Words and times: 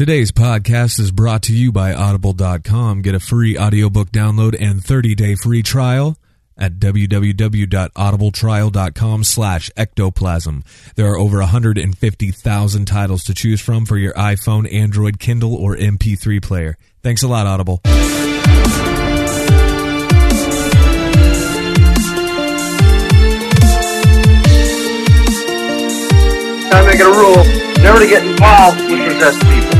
Today's 0.00 0.32
podcast 0.32 0.98
is 0.98 1.10
brought 1.10 1.42
to 1.42 1.54
you 1.54 1.72
by 1.72 1.92
Audible.com. 1.92 3.02
Get 3.02 3.14
a 3.14 3.20
free 3.20 3.58
audiobook 3.58 4.10
download 4.10 4.56
and 4.58 4.80
30-day 4.80 5.34
free 5.34 5.62
trial 5.62 6.16
at 6.56 6.78
www.audibletrial.com 6.78 9.24
slash 9.24 9.70
ectoplasm. 9.76 10.64
There 10.96 11.12
are 11.12 11.18
over 11.18 11.40
150,000 11.40 12.84
titles 12.86 13.24
to 13.24 13.34
choose 13.34 13.60
from 13.60 13.84
for 13.84 13.98
your 13.98 14.14
iPhone, 14.14 14.72
Android, 14.72 15.18
Kindle, 15.18 15.54
or 15.54 15.76
MP3 15.76 16.42
player. 16.42 16.78
Thanks 17.02 17.22
a 17.22 17.28
lot, 17.28 17.46
Audible. 17.46 17.82
I 26.72 26.86
make 26.86 27.00
a 27.00 27.04
rule 27.04 27.44
never 27.82 27.98
to 27.98 28.06
get 28.06 28.24
involved 28.24 28.80
with 28.90 29.12
possessed 29.12 29.42
people. 29.42 29.79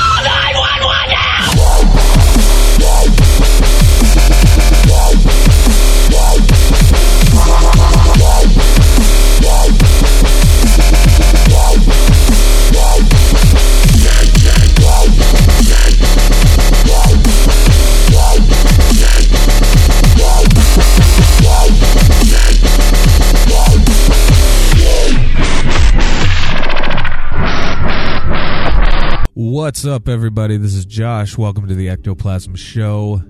What's 29.61 29.85
up, 29.85 30.09
everybody? 30.09 30.57
This 30.57 30.73
is 30.73 30.87
Josh. 30.87 31.37
Welcome 31.37 31.67
to 31.67 31.75
the 31.75 31.87
Ectoplasm 31.87 32.55
Show. 32.55 33.21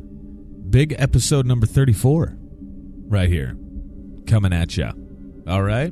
Big 0.70 0.96
episode 0.98 1.46
number 1.46 1.66
34 1.66 2.38
right 3.10 3.28
here 3.28 3.58
coming 4.28 4.54
at 4.54 4.78
you. 4.78 4.90
All 5.46 5.62
right. 5.62 5.92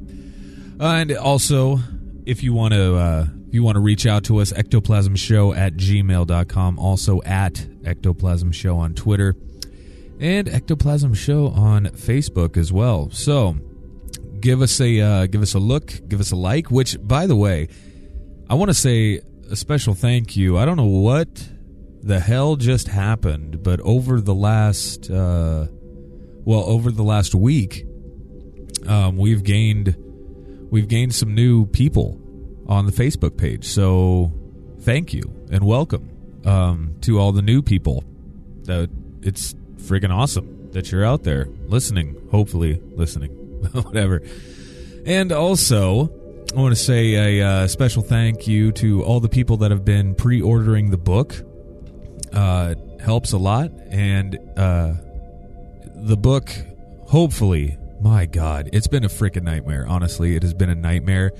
And 0.80 1.12
also, 1.18 1.80
if 2.26 2.42
you 2.42 2.54
want 2.54 2.74
to 2.74 2.96
uh, 2.96 3.26
if 3.50 3.54
you 3.54 3.64
want 3.64 3.76
to 3.76 3.82
reach 3.82 4.06
out 4.06 4.24
to 4.24 4.38
us, 4.38 4.54
ectoplasmshow 4.54 5.58
at 5.58 5.74
gmail.com. 5.74 6.80
Also 6.80 7.22
at 7.24 7.68
Ectoplasm 7.84 8.54
Show 8.54 8.78
on 8.78 8.94
Twitter 8.94 9.36
and 10.22 10.48
Ectoplasm 10.48 11.16
Show 11.16 11.50
on 11.50 11.88
Facebook 11.88 12.56
as 12.56 12.72
well. 12.72 13.10
So 13.12 13.58
give 14.40 14.62
us 14.62 14.80
a 14.80 15.02
uh, 15.02 15.26
give 15.26 15.42
us 15.42 15.54
a 15.54 15.60
look, 15.60 15.92
give 16.08 16.22
us 16.22 16.32
a 16.32 16.38
like. 16.38 16.72
Which, 16.72 16.96
by 17.02 17.28
the 17.28 17.36
way, 17.36 17.68
I 18.50 18.54
want 18.54 18.70
to 18.70 18.74
say 18.74 19.20
a 19.50 19.56
special 19.56 19.94
thank 19.96 20.36
you. 20.36 20.58
I 20.58 20.66
don't 20.66 20.78
know 20.78 20.86
what 20.86 21.50
the 22.02 22.20
hell 22.20 22.56
just 22.56 22.88
happened, 22.88 23.64
but 23.64 23.80
over 23.82 24.22
the 24.22 24.36
last, 24.36 25.10
uh, 25.10 25.68
well, 26.46 26.64
over 26.66 26.92
the 26.92 27.04
last 27.04 27.34
week, 27.34 27.86
um, 28.88 29.18
we've 29.18 29.44
gained 29.44 29.96
we've 30.72 30.88
gained 30.88 31.16
some 31.16 31.34
new 31.34 31.66
people 31.66 32.22
on 32.68 32.86
the 32.86 32.92
Facebook 32.92 33.38
page. 33.38 33.66
So 33.66 34.32
thank 34.82 35.14
you 35.14 35.24
and 35.52 35.64
welcome 35.66 36.10
um, 36.46 36.96
to 37.02 37.20
all 37.20 37.32
the 37.32 37.42
new 37.42 37.62
people. 37.62 38.04
That 38.64 38.90
it's 39.22 39.56
friggin' 39.78 40.12
awesome 40.12 40.72
that 40.72 40.92
you're 40.92 41.06
out 41.06 41.24
there 41.24 41.48
listening. 41.66 42.16
Hopefully, 42.32 42.80
listening, 42.92 43.32
whatever. 43.72 44.22
And 45.06 45.32
also, 45.32 46.12
I 46.56 46.60
want 46.62 46.76
to 46.76 46.82
say 46.82 47.40
a 47.40 47.48
uh, 47.48 47.68
special 47.68 48.02
thank 48.02 48.48
you 48.48 48.72
to 48.72 49.04
all 49.04 49.20
the 49.20 49.30
people 49.30 49.58
that 49.58 49.70
have 49.70 49.86
been 49.86 50.16
pre-ordering 50.16 50.90
the 50.90 50.98
book. 50.98 51.36
Uh, 52.34 52.74
it 52.76 53.02
helps 53.02 53.34
a 53.34 53.38
lot, 53.38 53.70
and 53.90 54.36
uh, 54.58 54.94
the 55.96 56.18
book, 56.18 56.52
hopefully, 57.08 57.78
my 58.02 58.26
God, 58.26 58.70
it's 58.74 58.88
been 58.88 59.04
a 59.06 59.10
freaking 59.10 59.44
nightmare. 59.44 59.86
Honestly, 59.88 60.36
it 60.36 60.42
has 60.42 60.56
been 60.56 60.72
a 60.72 60.76
nightmare, 60.76 61.34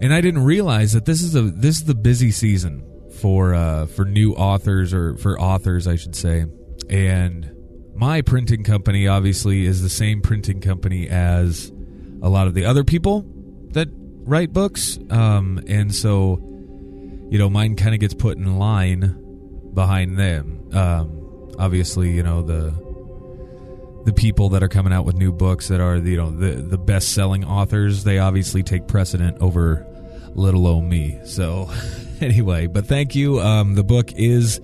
and 0.00 0.14
I 0.14 0.22
didn't 0.22 0.44
realize 0.44 0.92
that 0.92 1.04
this 1.04 1.20
is 1.20 1.34
a 1.34 1.42
this 1.42 1.76
is 1.76 1.84
the 1.84 1.94
busy 1.94 2.30
season 2.30 2.82
for 3.20 3.54
uh, 3.54 3.86
for 3.86 4.06
new 4.06 4.32
authors 4.32 4.94
or 4.94 5.18
for 5.18 5.38
authors, 5.38 5.86
I 5.86 5.96
should 5.96 6.16
say, 6.16 6.46
and 6.88 7.54
my 7.94 8.22
printing 8.22 8.64
company 8.64 9.06
obviously 9.06 9.66
is 9.66 9.82
the 9.82 9.90
same 9.90 10.22
printing 10.22 10.62
company 10.62 11.10
as 11.10 11.70
a 12.22 12.30
lot 12.30 12.46
of 12.46 12.54
the 12.54 12.64
other 12.64 12.84
people 12.84 13.26
that 13.72 13.88
write 14.24 14.52
books 14.52 14.98
um, 15.10 15.62
and 15.66 15.94
so 15.94 16.38
you 17.30 17.38
know 17.38 17.48
mine 17.50 17.76
kind 17.76 17.94
of 17.94 18.00
gets 18.00 18.14
put 18.14 18.36
in 18.36 18.58
line 18.58 19.20
behind 19.74 20.18
them. 20.18 20.68
Um, 20.72 21.52
obviously 21.58 22.10
you 22.10 22.22
know 22.22 22.42
the 22.42 22.74
the 24.04 24.12
people 24.12 24.50
that 24.50 24.62
are 24.62 24.68
coming 24.68 24.92
out 24.92 25.04
with 25.04 25.16
new 25.16 25.32
books 25.32 25.68
that 25.68 25.80
are 25.80 25.96
you 25.96 26.16
know 26.16 26.30
the 26.30 26.62
the 26.62 26.78
best 26.78 27.12
selling 27.12 27.44
authors 27.44 28.04
they 28.04 28.18
obviously 28.18 28.62
take 28.62 28.86
precedent 28.86 29.36
over 29.40 29.86
little 30.34 30.66
old 30.66 30.84
me. 30.84 31.18
So 31.24 31.70
anyway 32.20 32.66
but 32.66 32.86
thank 32.86 33.14
you. 33.14 33.40
Um, 33.40 33.74
the 33.74 33.84
book 33.84 34.12
is 34.12 34.60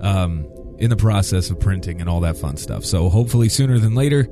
um, 0.00 0.46
in 0.78 0.90
the 0.90 0.96
process 0.96 1.50
of 1.50 1.60
printing 1.60 2.00
and 2.00 2.10
all 2.10 2.20
that 2.20 2.36
fun 2.36 2.56
stuff. 2.56 2.84
So 2.84 3.08
hopefully 3.08 3.48
sooner 3.48 3.78
than 3.78 3.94
later 3.94 4.28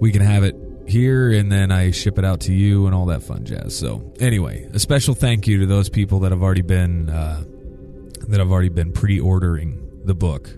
we 0.00 0.12
can 0.12 0.22
have 0.22 0.44
it 0.44 0.56
here 0.90 1.32
and 1.32 1.50
then 1.50 1.70
I 1.70 1.90
ship 1.90 2.18
it 2.18 2.24
out 2.24 2.40
to 2.42 2.52
you 2.52 2.86
and 2.86 2.94
all 2.94 3.06
that 3.06 3.22
fun 3.22 3.44
jazz. 3.44 3.76
So 3.76 4.12
anyway, 4.20 4.68
a 4.72 4.78
special 4.78 5.14
thank 5.14 5.46
you 5.46 5.58
to 5.58 5.66
those 5.66 5.88
people 5.88 6.20
that 6.20 6.32
have 6.32 6.42
already 6.42 6.62
been 6.62 7.08
uh, 7.08 7.44
that 8.28 8.38
have 8.38 8.50
already 8.50 8.68
been 8.68 8.92
pre-ordering 8.92 10.02
the 10.04 10.14
book. 10.14 10.50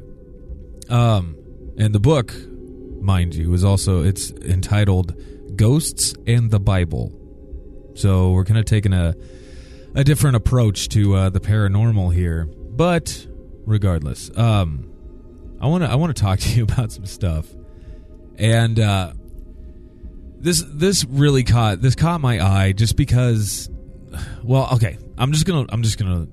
Um, 0.88 1.36
and 1.78 1.94
the 1.94 2.00
book, 2.00 2.34
mind 3.00 3.34
you, 3.34 3.52
is 3.54 3.64
also 3.64 4.02
it's 4.02 4.30
entitled 4.30 5.14
"Ghosts 5.56 6.14
and 6.26 6.50
the 6.50 6.60
Bible." 6.60 7.12
So 7.94 8.32
we're 8.32 8.44
kind 8.44 8.58
of 8.58 8.64
taking 8.64 8.92
a 8.92 9.14
a 9.94 10.04
different 10.04 10.36
approach 10.36 10.88
to 10.90 11.14
uh, 11.14 11.30
the 11.30 11.40
paranormal 11.40 12.14
here, 12.14 12.46
but 12.46 13.26
regardless, 13.64 14.30
um, 14.36 14.90
I 15.60 15.66
want 15.66 15.84
to 15.84 15.90
I 15.90 15.94
want 15.94 16.16
to 16.16 16.20
talk 16.20 16.38
to 16.40 16.48
you 16.50 16.64
about 16.64 16.92
some 16.92 17.06
stuff, 17.06 17.46
and. 18.38 18.80
Uh, 18.80 19.12
this 20.42 20.64
this 20.68 21.04
really 21.04 21.44
caught 21.44 21.80
this 21.80 21.94
caught 21.94 22.20
my 22.20 22.44
eye 22.44 22.72
just 22.72 22.96
because 22.96 23.70
well 24.42 24.68
okay 24.72 24.98
i'm 25.16 25.32
just 25.32 25.46
gonna 25.46 25.64
i'm 25.70 25.82
just 25.82 25.98
gonna 25.98 26.26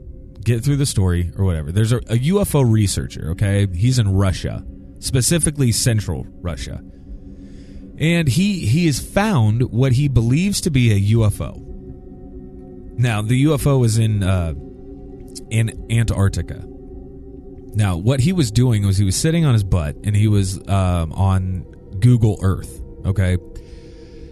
get 0.43 0.63
through 0.63 0.77
the 0.77 0.85
story 0.85 1.31
or 1.37 1.43
whatever. 1.45 1.71
There's 1.71 1.91
a, 1.91 1.97
a 1.97 2.17
ufo 2.17 2.69
researcher 2.69 3.31
okay? 3.31 3.67
He's 3.73 3.99
in 3.99 4.13
russia 4.13 4.65
specifically 4.99 5.71
central 5.71 6.25
russia. 6.41 6.83
And 7.97 8.27
he 8.27 8.65
he 8.65 8.85
has 8.85 8.99
found 8.99 9.71
what 9.71 9.93
he 9.93 10.07
believes 10.07 10.61
to 10.61 10.71
be 10.71 10.91
a 10.91 11.15
ufo 11.15 11.65
now 12.97 13.21
the 13.21 13.45
ufo 13.45 13.85
is 13.85 13.97
in 13.97 14.23
uh 14.23 14.53
in 15.49 15.87
antarctica. 15.89 16.65
Now 17.75 17.97
what 17.97 18.19
he 18.19 18.33
was 18.33 18.51
doing 18.51 18.85
was 18.85 18.97
he 18.97 19.05
was 19.05 19.15
sitting 19.15 19.45
on 19.45 19.53
his 19.53 19.63
butt 19.63 19.95
and 20.03 20.15
he 20.15 20.27
was 20.27 20.57
um 20.67 21.13
on 21.13 21.65
google 21.99 22.39
earth 22.41 22.81
okay 23.05 23.37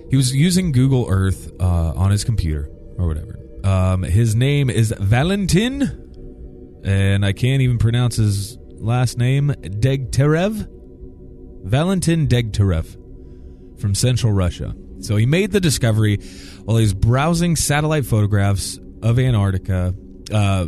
he 0.10 0.16
was 0.16 0.34
using 0.34 0.72
Google 0.72 1.08
Earth 1.10 1.52
uh, 1.60 1.94
on 1.96 2.12
his 2.12 2.24
computer 2.24 2.70
or 2.98 3.08
whatever. 3.08 3.40
Um, 3.64 4.04
his 4.04 4.36
name 4.36 4.70
is 4.70 4.94
Valentin, 4.98 6.82
and 6.84 7.26
I 7.26 7.34
can't 7.34 7.62
even 7.62 7.78
pronounce 7.78 8.16
his 8.16 8.58
last 8.76 9.18
name. 9.18 9.50
Degterev, 9.50 10.68
Valentin 11.64 12.28
Degterev, 12.28 13.80
from 13.82 13.94
Central 13.96 14.32
Russia. 14.32 14.74
So 15.02 15.16
he 15.16 15.26
made 15.26 15.52
the 15.52 15.60
discovery 15.60 16.18
while 16.64 16.78
he 16.78 16.84
was 16.84 16.94
browsing 16.94 17.56
satellite 17.56 18.06
photographs 18.06 18.80
of 19.04 19.20
Antarctica, 19.20 19.94
uh, 20.32 20.68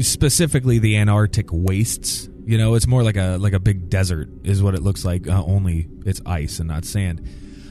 specifically 0.00 0.78
the 0.78 0.96
Antarctic 0.96 1.46
wastes. 1.50 2.28
You 2.46 2.58
know, 2.58 2.74
it's 2.74 2.86
more 2.86 3.02
like 3.02 3.16
a 3.16 3.38
like 3.38 3.54
a 3.54 3.58
big 3.60 3.88
desert, 3.88 4.28
is 4.44 4.62
what 4.62 4.74
it 4.74 4.82
looks 4.82 5.04
like. 5.04 5.26
Uh, 5.26 5.42
only 5.46 5.88
it's 6.04 6.20
ice 6.26 6.58
and 6.58 6.68
not 6.68 6.84
sand. 6.84 7.26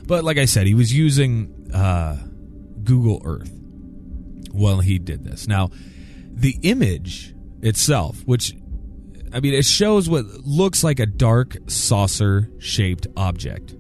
But 0.06 0.24
like 0.24 0.38
I 0.38 0.46
said, 0.46 0.68
he 0.68 0.74
was 0.74 0.94
using 0.94 1.72
uh, 1.74 2.18
Google 2.84 3.22
Earth 3.24 3.52
while 4.52 4.80
he 4.80 5.00
did 5.00 5.24
this. 5.24 5.48
Now, 5.48 5.70
the 6.32 6.58
image 6.62 7.34
itself, 7.62 8.22
which 8.26 8.54
I 9.34 9.40
mean, 9.40 9.54
it 9.54 9.66
shows 9.66 10.08
what 10.08 10.26
looks 10.46 10.84
like 10.84 11.00
a 11.00 11.06
dark 11.06 11.58
saucer 11.68 12.52
shaped 12.60 13.08
object. 13.18 13.72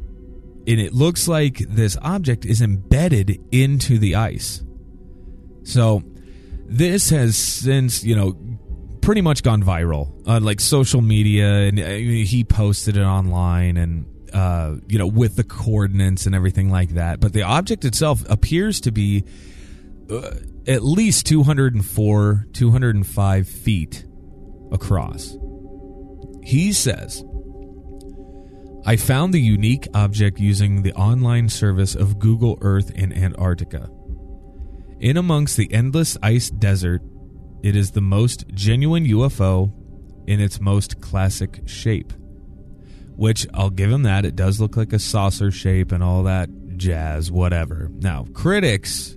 And 0.65 0.79
it 0.79 0.93
looks 0.93 1.27
like 1.27 1.57
this 1.59 1.97
object 2.01 2.45
is 2.45 2.61
embedded 2.61 3.37
into 3.51 3.99
the 3.99 4.15
ice. 4.15 4.63
So 5.63 6.01
this 6.65 7.09
has 7.09 7.37
since 7.37 8.03
you 8.03 8.15
know 8.15 8.37
pretty 9.01 9.21
much 9.21 9.43
gone 9.43 9.61
viral 9.61 10.27
on 10.27 10.43
like 10.43 10.59
social 10.59 11.01
media, 11.01 11.49
and 11.67 11.79
uh, 11.79 11.87
he 11.89 12.43
posted 12.43 12.97
it 12.97 13.03
online, 13.03 13.77
and 13.77 14.05
uh, 14.33 14.75
you 14.87 14.97
know 14.97 15.07
with 15.07 15.35
the 15.35 15.43
coordinates 15.43 16.25
and 16.25 16.35
everything 16.35 16.69
like 16.69 16.89
that. 16.91 17.19
But 17.19 17.33
the 17.33 17.43
object 17.43 17.85
itself 17.85 18.23
appears 18.29 18.81
to 18.81 18.91
be 18.91 19.23
uh, 20.09 20.35
at 20.67 20.83
least 20.83 21.25
204, 21.27 22.47
205 22.53 23.47
feet 23.47 24.05
across. 24.71 25.37
He 26.43 26.73
says. 26.73 27.23
I 28.85 28.97
found 28.97 29.33
the 29.33 29.39
unique 29.39 29.87
object 29.93 30.39
using 30.39 30.81
the 30.81 30.91
online 30.93 31.47
service 31.47 31.95
of 31.95 32.19
Google 32.19 32.57
Earth 32.59 32.91
in 32.91 33.13
Antarctica. 33.13 33.89
In 34.99 35.15
amongst 35.15 35.55
the 35.55 35.71
endless 35.73 36.17
ice 36.21 36.49
desert, 36.49 37.01
it 37.63 37.77
is 37.77 37.91
the 37.91 38.01
most 38.01 38.45
genuine 38.49 39.05
UFO 39.05 39.71
in 40.27 40.41
its 40.41 40.59
most 40.59 40.99
classic 40.99 41.61
shape. 41.65 42.11
Which 43.15 43.47
I'll 43.53 43.69
give 43.69 43.91
him 43.91 44.03
that. 44.03 44.25
It 44.25 44.35
does 44.35 44.59
look 44.59 44.75
like 44.75 44.93
a 44.93 44.99
saucer 44.99 45.51
shape 45.51 45.91
and 45.91 46.03
all 46.03 46.23
that 46.23 46.49
jazz, 46.77 47.31
whatever. 47.31 47.89
Now, 47.99 48.25
critics 48.33 49.15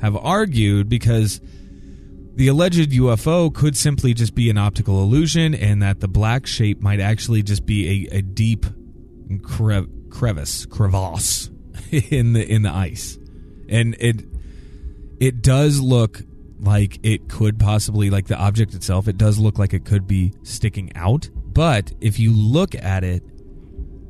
have 0.00 0.16
argued 0.16 0.88
because 0.88 1.40
the 2.34 2.48
alleged 2.48 2.90
UFO 2.92 3.52
could 3.52 3.76
simply 3.76 4.14
just 4.14 4.34
be 4.34 4.48
an 4.50 4.58
optical 4.58 5.02
illusion 5.02 5.54
and 5.54 5.82
that 5.82 6.00
the 6.00 6.08
black 6.08 6.46
shape 6.46 6.80
might 6.80 7.00
actually 7.00 7.42
just 7.42 7.66
be 7.66 8.08
a, 8.10 8.18
a 8.18 8.22
deep 8.22 8.64
crev- 9.38 10.10
crevice, 10.10 10.66
crevasse 10.66 11.50
in 11.90 12.34
the 12.34 12.46
in 12.46 12.62
the 12.62 12.70
ice. 12.70 13.18
And 13.68 13.96
it 13.98 14.24
it 15.20 15.42
does 15.42 15.80
look 15.80 16.22
like 16.60 16.98
it 17.02 17.28
could 17.28 17.58
possibly 17.58 18.10
like 18.10 18.26
the 18.26 18.36
object 18.36 18.74
itself 18.74 19.06
it 19.06 19.16
does 19.16 19.38
look 19.38 19.58
like 19.58 19.72
it 19.72 19.84
could 19.84 20.08
be 20.08 20.32
sticking 20.42 20.90
out 20.96 21.28
but 21.58 21.92
if 22.00 22.20
you 22.20 22.32
look 22.32 22.76
at 22.76 23.02
it 23.02 23.20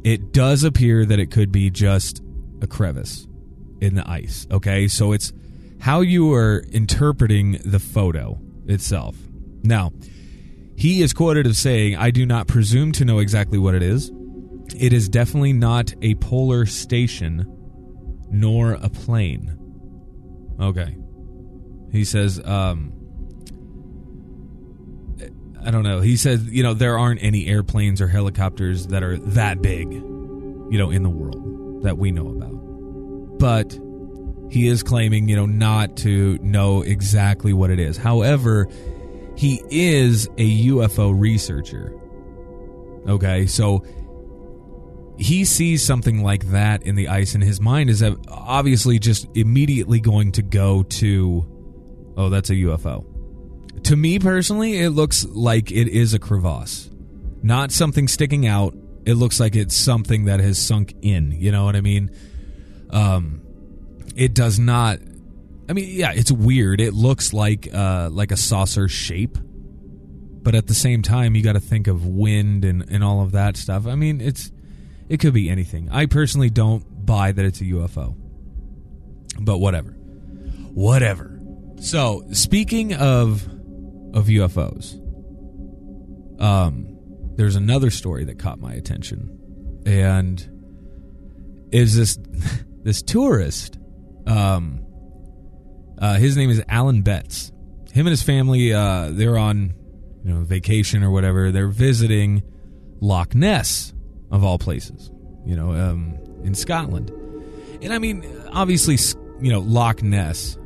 it 0.05 0.35
does 0.35 0.65
appear 0.65 1.07
that 1.07 1.19
it 1.19 1.31
could 1.31 1.51
be 1.51 1.71
just 1.71 2.21
a 2.61 2.67
crevice 2.67 3.27
in 3.81 3.95
the 3.95 4.07
ice 4.07 4.47
okay? 4.51 4.87
So 4.87 5.13
it's 5.13 5.33
how 5.81 6.03
you 6.03 6.35
are 6.35 6.63
interpreting 6.73 7.59
the 7.65 7.79
photo 7.79 8.39
itself. 8.67 9.17
Now 9.63 9.93
he 10.77 11.01
is 11.01 11.15
quoted 11.15 11.47
as 11.47 11.57
saying 11.57 11.97
i 11.97 12.11
do 12.11 12.27
not 12.27 12.49
presume 12.49 12.93
to 12.93 13.07
know 13.07 13.19
exactly 13.19 13.57
what 13.57 13.75
it 13.75 13.83
is. 13.83 14.13
It 14.79 14.93
is 14.93 15.09
definitely 15.09 15.55
not 15.55 15.95
a 16.03 16.17
polar 16.17 16.67
station 16.67 17.47
nor 18.31 18.73
a 18.75 18.91
plane. 18.91 19.57
Okay. 20.61 20.99
He 21.93 22.05
says, 22.05 22.45
um, 22.45 22.93
I 25.65 25.71
don't 25.71 25.83
know. 25.83 26.01
He 26.01 26.17
says, 26.17 26.45
you 26.45 26.63
know, 26.63 26.75
there 26.75 26.99
aren't 26.99 27.23
any 27.23 27.47
airplanes 27.47 28.01
or 28.01 28.09
helicopters 28.09 28.89
that 28.89 29.03
are 29.03 29.19
that 29.19 29.61
big, 29.61 29.93
you 29.93 30.79
know, 30.79 30.91
in 30.91 31.03
the 31.03 31.11
world 31.11 31.83
that 31.83 31.99
we 31.99 32.11
know 32.11 32.29
about. 32.29 33.39
But 33.39 33.79
he 34.51 34.67
is 34.67 34.83
claiming, 34.83 35.29
you 35.29 35.37
know, 35.37 35.47
not 35.47 35.97
to 35.99 36.39
know 36.39 36.83
exactly 36.83 37.53
what 37.53 37.71
it 37.71 37.79
is. 37.79 37.97
However, 37.97 38.67
he 39.37 39.63
is 39.71 40.27
a 40.39 40.67
UFO 40.67 41.19
researcher. 41.19 41.95
Okay, 43.07 43.47
so 43.47 43.85
he 45.19 45.45
sees 45.45 45.85
something 45.85 46.23
like 46.23 46.51
that 46.51 46.83
in 46.85 46.95
the 46.95 47.09
ice, 47.09 47.35
and 47.35 47.43
his 47.43 47.61
mind 47.61 47.91
is 47.91 48.03
obviously 48.29 48.99
just 48.99 49.27
immediately 49.35 50.01
going 50.01 50.33
to 50.33 50.43
go 50.43 50.83
to 50.85 51.45
oh, 52.17 52.29
that's 52.29 52.51
a 52.51 52.55
UFO. 52.55 53.05
To 53.89 53.97
me 53.97 54.19
personally, 54.19 54.79
it 54.79 54.91
looks 54.91 55.25
like 55.25 55.73
it 55.73 55.89
is 55.89 56.13
a 56.13 56.19
crevasse, 56.19 56.91
not 57.43 57.73
something 57.73 58.07
sticking 58.07 58.47
out. 58.47 58.75
It 59.07 59.15
looks 59.15 59.41
like 59.41 59.57
it's 59.57 59.75
something 59.75 60.27
that 60.27 60.41
has 60.41 60.59
sunk 60.59 60.95
in. 61.01 61.33
You 61.33 61.53
know 61.53 61.65
what 61.65 61.75
I 61.75 61.81
mean? 61.81 62.11
Um, 62.91 63.41
it 64.15 64.35
does 64.35 64.59
not. 64.59 64.99
I 65.71 65.73
mean, 65.73 65.87
yeah, 65.89 66.13
it's 66.15 66.31
weird. 66.31 66.83
It 66.83 66.93
looks 66.93 67.33
like 67.33 67.73
uh, 67.73 68.11
like 68.13 68.31
a 68.31 68.37
saucer 68.37 68.89
shape, 68.89 69.39
but 69.41 70.55
at 70.55 70.67
the 70.67 70.75
same 70.75 71.01
time, 71.01 71.35
you 71.35 71.43
got 71.43 71.55
to 71.55 71.61
think 71.61 71.87
of 71.87 72.05
wind 72.05 72.67
and 72.67 72.85
and 72.91 73.03
all 73.03 73.23
of 73.23 73.33
that 73.33 73.57
stuff. 73.57 73.87
I 73.87 73.95
mean, 73.95 74.21
it's 74.21 74.53
it 75.09 75.19
could 75.19 75.33
be 75.33 75.49
anything. 75.49 75.89
I 75.91 76.05
personally 76.05 76.51
don't 76.51 77.07
buy 77.07 77.33
that 77.33 77.43
it's 77.43 77.63
a 77.63 77.65
UFO, 77.65 78.15
but 79.41 79.61
whatever, 79.61 79.93
whatever. 80.75 81.41
So, 81.81 82.27
speaking 82.33 82.93
of 82.93 83.49
of 84.15 84.27
UFOs, 84.27 84.95
um, 86.41 86.99
there's 87.37 87.57
another 87.57 87.91
story 87.91 88.25
that 88.25 88.39
caught 88.39 88.59
my 88.59 88.73
attention, 88.73 89.83
and 89.87 90.47
is 91.73 91.97
this 91.97 92.19
this 92.83 93.03
tourist? 93.03 93.79
Um, 94.27 94.85
uh, 95.99 96.15
his 96.15 96.37
name 96.37 96.51
is 96.51 96.63
Alan 96.69 97.03
Betts. 97.03 97.53
Him 97.93 98.07
and 98.07 98.11
his 98.11 98.23
family, 98.23 98.73
uh, 98.73 99.11
they're 99.11 99.39
on 99.39 99.75
you 100.25 100.33
know 100.33 100.41
vacation 100.41 101.03
or 101.03 101.11
whatever. 101.11 101.51
They're 101.51 101.69
visiting 101.69 102.43
Loch 103.01 103.35
Ness 103.35 103.95
of 104.31 104.45
all 104.45 104.59
places, 104.59 105.11
you 105.47 105.57
know, 105.57 105.73
um, 105.73 106.19
in 106.45 106.55
Scotland. 106.55 107.11
And 107.83 107.93
I 107.93 107.99
mean, 107.99 108.25
obviously, 108.53 108.97
you 109.41 109.53
know, 109.53 109.61
Loch 109.61 110.03
Ness 110.03 110.59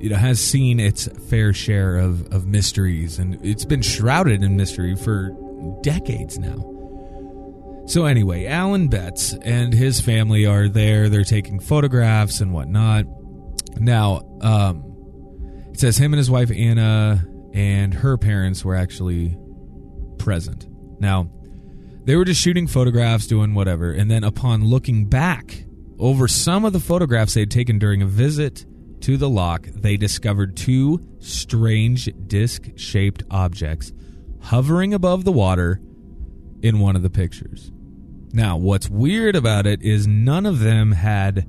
you 0.00 0.08
know 0.08 0.16
has 0.16 0.40
seen 0.40 0.80
its 0.80 1.06
fair 1.28 1.52
share 1.52 1.96
of, 1.96 2.32
of 2.32 2.46
mysteries 2.46 3.18
and 3.18 3.38
it's 3.44 3.64
been 3.64 3.82
shrouded 3.82 4.42
in 4.42 4.56
mystery 4.56 4.96
for 4.96 5.30
decades 5.82 6.38
now. 6.38 6.66
So 7.86 8.06
anyway 8.06 8.46
alan 8.46 8.88
betts 8.88 9.34
and 9.34 9.74
his 9.74 10.00
family 10.00 10.46
are 10.46 10.68
there. 10.68 11.08
They're 11.08 11.24
taking 11.24 11.60
photographs 11.60 12.40
and 12.40 12.52
whatnot. 12.52 13.04
Now 13.76 14.22
um, 14.40 14.84
it 15.70 15.78
says 15.78 15.98
him 15.98 16.12
and 16.12 16.18
his 16.18 16.30
wife 16.30 16.50
anna 16.50 17.26
and 17.52 17.92
her 17.92 18.16
parents 18.16 18.64
were 18.64 18.74
actually 18.74 19.36
present. 20.18 20.66
Now 20.98 21.30
they 22.04 22.16
were 22.16 22.24
just 22.24 22.40
shooting 22.40 22.66
photographs 22.66 23.26
doing 23.26 23.54
whatever 23.54 23.92
and 23.92 24.10
then 24.10 24.24
upon 24.24 24.64
looking 24.64 25.04
back 25.04 25.64
over 25.98 26.26
some 26.26 26.64
of 26.64 26.72
the 26.72 26.80
photographs 26.80 27.34
they 27.34 27.40
had 27.40 27.50
taken 27.50 27.78
during 27.78 28.00
a 28.00 28.06
visit 28.06 28.64
to 29.02 29.16
the 29.16 29.28
Loch, 29.28 29.66
they 29.66 29.96
discovered 29.96 30.56
two 30.56 31.06
strange 31.18 32.08
disc 32.26 32.70
shaped 32.76 33.22
objects 33.30 33.92
hovering 34.42 34.94
above 34.94 35.24
the 35.24 35.32
water 35.32 35.80
in 36.62 36.78
one 36.78 36.96
of 36.96 37.02
the 37.02 37.10
pictures. 37.10 37.70
Now, 38.32 38.56
what's 38.56 38.88
weird 38.88 39.34
about 39.36 39.66
it 39.66 39.82
is 39.82 40.06
none 40.06 40.46
of 40.46 40.60
them 40.60 40.92
had 40.92 41.48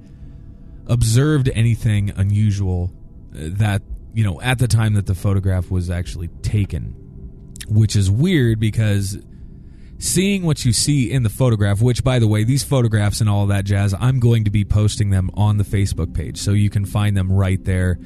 observed 0.87 1.49
anything 1.53 2.11
unusual 2.15 2.91
uh, 3.33 3.49
that, 3.53 3.81
you 4.13 4.23
know, 4.23 4.41
at 4.41 4.59
the 4.59 4.67
time 4.67 4.93
that 4.95 5.05
the 5.05 5.15
photograph 5.15 5.69
was 5.69 5.89
actually 5.89 6.29
taken. 6.41 6.95
Which 7.67 7.95
is 7.95 8.11
weird 8.11 8.59
because 8.59 9.17
seeing 10.01 10.43
what 10.43 10.65
you 10.65 10.73
see 10.73 11.11
in 11.11 11.21
the 11.21 11.29
photograph, 11.29 11.79
which, 11.79 12.03
by 12.03 12.17
the 12.17 12.27
way, 12.27 12.43
these 12.43 12.63
photographs 12.63 13.21
and 13.21 13.29
all 13.29 13.45
that 13.45 13.65
jazz, 13.65 13.93
I'm 13.99 14.19
going 14.19 14.45
to 14.45 14.49
be 14.49 14.65
posting 14.65 15.11
them 15.11 15.29
on 15.35 15.57
the 15.57 15.63
Facebook 15.63 16.13
page, 16.13 16.37
so 16.37 16.51
you 16.51 16.71
can 16.71 16.85
find 16.85 17.15
them 17.15 17.31
right 17.31 17.63
there. 17.63 17.99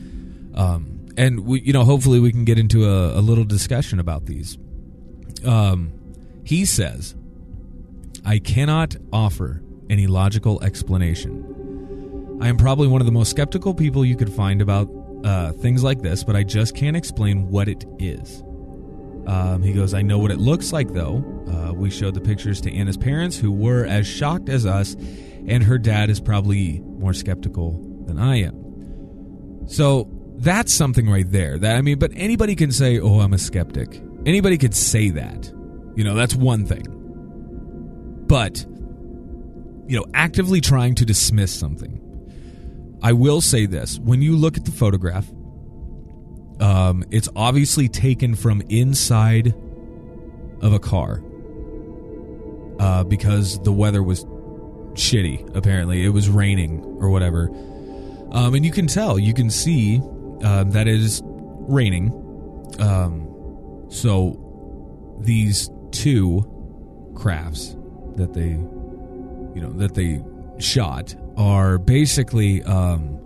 Um, 0.53 1.07
and 1.17 1.45
we, 1.45 1.61
you 1.61 1.71
know, 1.71 1.85
hopefully, 1.85 2.19
we 2.19 2.31
can 2.31 2.43
get 2.43 2.59
into 2.59 2.85
a, 2.85 3.17
a 3.17 3.21
little 3.21 3.45
discussion 3.45 3.99
about 4.01 4.25
these. 4.25 4.57
Um, 5.45 5.93
he 6.43 6.65
says, 6.65 7.15
"I 8.25 8.39
cannot 8.39 8.97
offer 9.13 9.63
any 9.89 10.05
logical 10.05 10.61
explanation. 10.63 12.37
I 12.41 12.49
am 12.49 12.57
probably 12.57 12.89
one 12.89 12.99
of 12.99 13.05
the 13.05 13.13
most 13.13 13.29
skeptical 13.29 13.73
people 13.73 14.03
you 14.03 14.17
could 14.17 14.33
find 14.33 14.61
about 14.61 14.89
uh, 15.23 15.53
things 15.53 15.81
like 15.81 16.01
this, 16.01 16.25
but 16.25 16.35
I 16.35 16.43
just 16.43 16.75
can't 16.75 16.97
explain 16.97 17.49
what 17.49 17.69
it 17.69 17.85
is." 17.99 18.43
Um, 19.27 19.63
he 19.63 19.73
goes, 19.73 19.93
I 19.93 20.01
know 20.01 20.19
what 20.19 20.31
it 20.31 20.39
looks 20.39 20.71
like, 20.71 20.93
though. 20.93 21.23
Uh, 21.47 21.73
we 21.73 21.89
showed 21.89 22.13
the 22.13 22.21
pictures 22.21 22.61
to 22.61 22.73
Anna's 22.73 22.97
parents, 22.97 23.37
who 23.37 23.51
were 23.51 23.85
as 23.85 24.05
shocked 24.05 24.49
as 24.49 24.65
us, 24.65 24.95
and 25.47 25.63
her 25.63 25.77
dad 25.77 26.09
is 26.09 26.19
probably 26.19 26.79
more 26.81 27.13
skeptical 27.13 27.79
than 28.05 28.19
I 28.19 28.41
am. 28.41 29.67
So 29.67 30.09
that's 30.37 30.73
something 30.73 31.09
right 31.09 31.29
there. 31.29 31.57
That 31.57 31.75
I 31.75 31.81
mean, 31.81 31.97
but 31.97 32.11
anybody 32.15 32.55
can 32.55 32.71
say, 32.71 32.99
"Oh, 32.99 33.19
I'm 33.19 33.33
a 33.33 33.37
skeptic." 33.37 34.01
Anybody 34.25 34.57
could 34.57 34.75
say 34.75 35.09
that. 35.11 35.51
You 35.95 36.03
know, 36.03 36.15
that's 36.15 36.35
one 36.35 36.65
thing. 36.65 36.85
But 38.27 38.65
you 39.87 39.97
know, 39.97 40.05
actively 40.13 40.61
trying 40.61 40.95
to 40.95 41.05
dismiss 41.05 41.53
something. 41.53 42.01
I 43.01 43.13
will 43.13 43.41
say 43.41 43.65
this: 43.65 43.99
when 43.99 44.21
you 44.21 44.35
look 44.35 44.57
at 44.57 44.65
the 44.65 44.71
photograph, 44.71 45.27
um, 46.59 47.03
it's 47.11 47.29
obviously 47.35 47.87
taken 47.87 48.35
from 48.35 48.61
inside 48.69 49.53
of 50.61 50.73
a 50.73 50.79
car 50.79 51.21
uh, 52.79 53.03
because 53.03 53.59
the 53.63 53.71
weather 53.71 54.01
was 54.01 54.25
shitty. 54.93 55.55
Apparently, 55.55 56.03
it 56.05 56.09
was 56.09 56.29
raining 56.29 56.81
or 56.99 57.09
whatever, 57.09 57.49
um, 58.31 58.53
and 58.55 58.65
you 58.65 58.71
can 58.71 58.87
tell, 58.87 59.17
you 59.19 59.33
can 59.33 59.49
see 59.49 60.01
uh, 60.43 60.63
that 60.65 60.87
it 60.87 60.99
is 60.99 61.21
raining. 61.23 62.11
Um, 62.79 63.85
so 63.89 64.41
these 65.19 65.69
two 65.91 66.43
crafts 67.15 67.75
that 68.15 68.33
they, 68.33 68.49
you 68.49 69.61
know, 69.61 69.71
that 69.73 69.93
they 69.93 70.21
shot 70.59 71.15
are 71.37 71.77
basically, 71.77 72.63
um, 72.63 73.19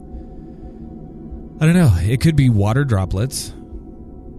I 1.61 1.65
don't 1.65 1.75
know. 1.75 1.93
It 1.99 2.21
could 2.21 2.35
be 2.35 2.49
water 2.49 2.85
droplets, 2.85 3.53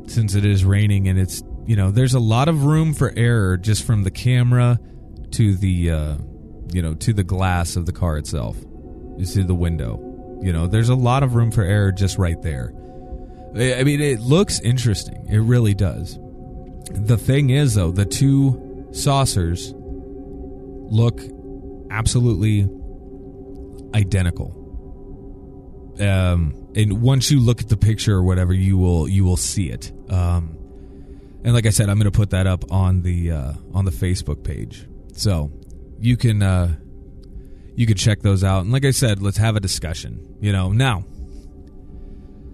since 0.07 0.35
it 0.35 0.45
is 0.45 0.65
raining 0.65 1.07
and 1.07 1.19
it's 1.19 1.43
you 1.67 1.77
know 1.77 1.91
there's 1.91 2.15
a 2.15 2.21
lot 2.21 2.49
of 2.49 2.65
room 2.65 2.95
for 2.95 3.13
error 3.17 3.57
just 3.57 3.85
from 3.85 4.03
the 4.03 4.11
camera 4.11 4.81
to 5.33 5.55
the 5.55 5.91
uh, 5.91 6.17
you 6.73 6.83
know 6.83 6.95
to 6.95 7.13
the 7.13 7.23
glass 7.23 7.77
of 7.77 7.87
the 7.87 7.93
car 7.93 8.17
itself, 8.17 8.57
to 8.59 9.45
the 9.45 9.55
window. 9.55 10.07
You 10.43 10.53
know, 10.53 10.67
there's 10.67 10.89
a 10.89 10.95
lot 10.95 11.23
of 11.23 11.35
room 11.35 11.51
for 11.51 11.63
error 11.63 11.93
just 11.93 12.17
right 12.17 12.41
there. 12.43 12.73
I 13.55 13.85
mean, 13.85 14.01
it 14.01 14.21
looks 14.21 14.59
interesting. 14.61 15.27
It 15.29 15.41
really 15.41 15.75
does. 15.75 16.19
The 16.93 17.19
thing 17.19 17.51
is, 17.51 17.75
though, 17.75 17.91
the 17.91 18.07
two 18.07 18.89
saucers 18.93 19.75
look 19.77 21.21
absolutely 21.91 22.69
identical. 23.95 24.60
Um, 25.99 26.69
and 26.75 27.03
once 27.03 27.31
you 27.31 27.41
look 27.41 27.61
at 27.61 27.69
the 27.69 27.77
picture 27.77 28.15
or 28.15 28.23
whatever, 28.23 28.53
you 28.53 28.79
will 28.79 29.09
you 29.09 29.25
will 29.25 29.37
see 29.37 29.71
it. 29.71 29.93
Um, 30.09 30.57
and 31.43 31.55
like 31.55 31.67
I 31.67 31.71
said, 31.71 31.89
I'm 31.89 31.97
going 31.97 32.11
to 32.11 32.17
put 32.17 32.31
that 32.31 32.47
up 32.47 32.71
on 32.71 33.03
the 33.03 33.33
uh, 33.33 33.53
on 33.75 33.85
the 33.85 33.91
Facebook 33.91 34.45
page, 34.45 34.87
so 35.13 35.51
you 35.99 36.17
can 36.17 36.43
uh, 36.43 36.77
you 37.75 37.87
can 37.87 37.97
check 37.97 38.21
those 38.21 38.45
out. 38.45 38.63
And 38.63 38.73
like 38.73 38.85
I 38.85 38.91
said, 38.91 39.23
let's 39.23 39.39
have 39.39 39.57
a 39.57 39.61
discussion. 39.61 40.37
You 40.41 40.53
know, 40.53 40.73
now 40.73 41.05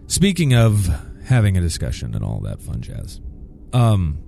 speaking 0.07 0.55
of 0.55 0.89
having 1.25 1.57
a 1.57 1.61
discussion 1.61 2.15
and 2.15 2.25
all 2.25 2.41
that 2.41 2.63
fun 2.63 2.81
jazz, 2.81 3.21
um, 3.73 4.19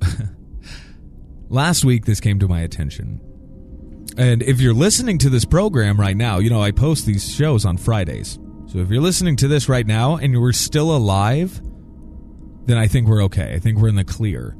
last 1.48 1.84
week 1.84 2.04
this 2.04 2.20
came 2.20 2.38
to 2.38 2.48
my 2.48 2.60
attention. 2.60 3.20
And 4.16 4.42
if 4.42 4.60
you're 4.60 4.74
listening 4.74 5.18
to 5.18 5.30
this 5.30 5.44
program 5.44 5.98
right 5.98 6.16
now, 6.16 6.38
you 6.38 6.50
know, 6.50 6.62
I 6.62 6.70
post 6.70 7.06
these 7.06 7.32
shows 7.32 7.64
on 7.64 7.76
Fridays. 7.76 8.38
So 8.66 8.78
if 8.78 8.90
you're 8.90 9.02
listening 9.02 9.36
to 9.36 9.48
this 9.48 9.68
right 9.68 9.86
now 9.86 10.16
and 10.16 10.32
you're 10.32 10.52
still 10.52 10.94
alive, 10.94 11.60
then 12.66 12.78
I 12.78 12.86
think 12.86 13.08
we're 13.08 13.24
okay. 13.24 13.54
I 13.54 13.58
think 13.58 13.78
we're 13.78 13.88
in 13.88 13.96
the 13.96 14.04
clear. 14.04 14.56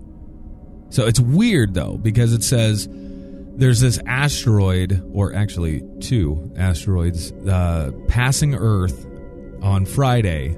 So 0.91 1.07
it's 1.07 1.21
weird 1.21 1.75
though, 1.75 1.97
because 1.97 2.33
it 2.33 2.43
says 2.43 2.89
there's 2.91 3.81
this 3.81 3.99
asteroid, 4.07 5.03
or 5.13 5.35
actually 5.35 5.83
two 6.01 6.53
asteroids, 6.57 7.33
uh, 7.33 7.93
passing 8.09 8.55
Earth 8.55 9.07
on 9.63 9.85
Friday 9.85 10.57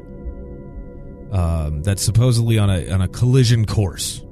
um, 1.32 1.82
that's 1.82 2.02
supposedly 2.02 2.58
on 2.58 2.70
a, 2.70 2.88
on 2.90 3.02
a 3.02 3.08
collision 3.08 3.66
course 3.66 4.22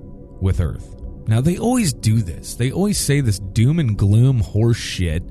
with 0.40 0.61
Earth. 0.61 0.91
Now, 1.26 1.40
they 1.40 1.56
always 1.56 1.92
do 1.92 2.20
this. 2.22 2.54
They 2.54 2.72
always 2.72 2.98
say 2.98 3.20
this 3.20 3.38
doom 3.38 3.78
and 3.78 3.96
gloom 3.96 4.40
horse 4.40 4.76
shit 4.76 5.22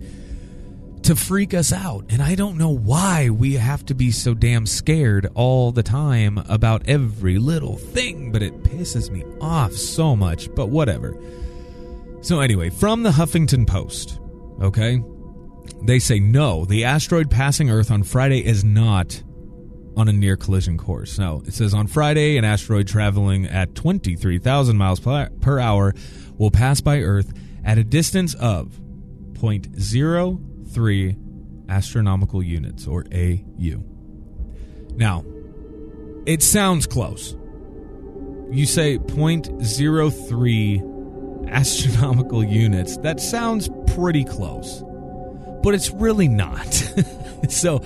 to 1.04 1.16
freak 1.16 1.54
us 1.54 1.74
out. 1.74 2.06
And 2.10 2.22
I 2.22 2.36
don't 2.36 2.58
know 2.58 2.70
why 2.70 3.30
we 3.30 3.56
have 3.56 3.86
to 3.88 3.94
be 3.94 4.12
so 4.12 4.34
damn 4.34 4.66
scared 4.66 5.28
all 5.36 5.72
the 5.72 5.84
time 5.84 6.38
about 6.48 6.88
every 6.88 7.40
little 7.40 7.78
thing, 7.78 8.32
but 8.32 8.44
it 8.44 8.64
pisses 8.64 9.10
me 9.10 9.24
off 9.42 9.74
so 9.74 10.16
much. 10.16 10.54
But 10.54 10.70
whatever. 10.70 11.18
So, 12.22 12.40
anyway, 12.40 12.70
from 12.70 13.04
the 13.04 13.12
Huffington 13.12 13.68
Post, 13.68 14.20
okay? 14.62 15.04
They 15.84 16.00
say 16.00 16.20
no, 16.20 16.66
the 16.66 16.86
asteroid 16.86 17.32
passing 17.32 17.72
Earth 17.72 17.90
on 17.90 18.04
Friday 18.04 18.46
is 18.46 18.64
not 18.64 19.24
on 19.96 20.08
a 20.08 20.14
near 20.14 20.38
collision 20.38 20.78
course. 20.78 21.20
No, 21.20 21.44
it 21.46 21.54
says 21.54 21.74
on 21.74 21.88
Friday, 21.88 22.38
an 22.38 22.46
asteroid 22.46 22.88
traveling 22.88 23.46
at 23.46 23.76
23,000 23.76 24.78
miles 24.78 25.00
per 25.00 25.60
hour 25.60 25.94
will 26.38 26.52
pass 26.52 26.82
by 26.82 27.02
Earth 27.02 27.34
at 27.64 27.78
a 27.78 27.84
distance 27.84 28.34
of 28.36 28.80
0.03 29.34 31.70
astronomical 31.70 32.44
units, 32.44 32.88
or 32.88 33.06
AU. 33.14 33.84
Now, 34.96 35.24
it 36.26 36.44
sounds 36.44 36.86
close. 36.86 37.36
You 38.52 38.66
say 38.66 38.98
0.03 38.98 41.50
astronomical 41.50 42.44
units. 42.44 42.98
That 42.98 43.20
sounds 43.20 43.70
pretty 43.88 44.26
close, 44.26 44.84
but 45.64 45.74
it's 45.74 45.90
really 45.92 46.28
not. 46.28 46.74
so, 47.50 47.82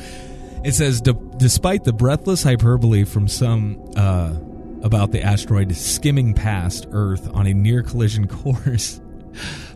it 0.65 0.73
says, 0.73 0.99
despite 0.99 1.83
the 1.83 1.93
breathless 1.93 2.41
hyperbole 2.41 3.03
from 3.03 3.27
some 3.27 3.79
uh, 3.95 4.33
about 4.81 5.11
the 5.11 5.21
asteroid 5.21 5.75
skimming 5.75 6.33
past 6.33 6.87
Earth 6.91 7.29
on 7.35 7.45
a 7.45 7.53
near 7.53 7.83
collision 7.83 8.27
course, 8.27 8.99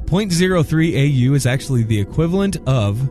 0.03 0.06 1.30
AU 1.30 1.34
is 1.36 1.46
actually 1.46 1.84
the 1.84 2.00
equivalent 2.00 2.58
of 2.68 3.00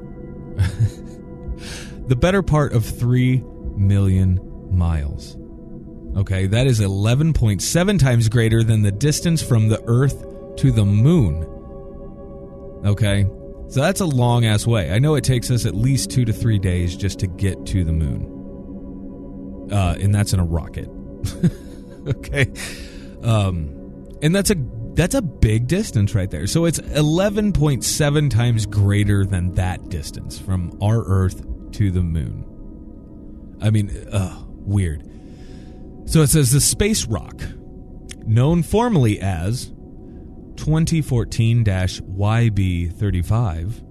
the 2.09 2.17
better 2.17 2.43
part 2.43 2.73
of 2.73 2.85
3 2.85 3.45
million 3.77 4.41
miles. 4.77 5.37
Okay, 6.17 6.49
that 6.49 6.67
is 6.67 6.81
11.7 6.81 7.99
times 8.01 8.29
greater 8.29 8.65
than 8.65 8.83
the 8.83 8.91
distance 8.91 9.41
from 9.41 9.69
the 9.69 9.81
Earth 9.87 10.57
to 10.57 10.73
the 10.73 10.85
moon. 10.85 11.45
Okay, 12.85 13.29
so 13.69 13.81
that's 13.81 14.01
a 14.01 14.07
long 14.07 14.47
ass 14.47 14.67
way. 14.67 14.91
I 14.91 14.99
know 14.99 15.15
it 15.15 15.25
takes 15.25 15.51
us 15.51 15.67
at 15.67 15.75
least 15.75 16.11
two 16.11 16.25
to 16.25 16.33
three 16.33 16.59
days 16.59 16.97
just 16.97 17.19
to 17.21 17.27
get 17.27 17.67
to 17.67 17.85
the 17.85 17.93
moon. 17.93 19.69
Uh, 19.71 19.97
and 20.01 20.15
that's 20.15 20.33
in 20.33 20.41
a 20.41 20.45
rocket. 20.45 20.89
okay. 22.07 22.51
Um, 23.23 24.07
and 24.23 24.35
that's 24.35 24.51
a 24.51 24.57
that's 24.95 25.15
a 25.15 25.23
big 25.23 25.69
distance 25.69 26.15
right 26.15 26.31
there. 26.31 26.47
So 26.49 26.65
it's 26.65 26.81
11.7 26.81 28.31
times 28.31 28.67
greater 28.67 29.25
than 29.25 29.53
that 29.55 29.89
distance 29.91 30.39
from 30.39 30.77
our 30.83 31.05
Earth 31.05 31.41
to 31.73 31.91
the 31.93 32.03
moon. 32.03 32.45
I 33.63 33.71
mean, 33.71 33.91
uh, 34.11 34.43
weird. 34.49 35.09
So 36.07 36.23
it 36.23 36.31
says 36.31 36.51
the 36.51 36.61
space 36.61 37.07
rock, 37.07 37.41
known 38.27 38.63
formally 38.63 39.21
as 39.21 39.71
2014 40.69 41.65
YB 41.65 42.93
35 42.93 43.83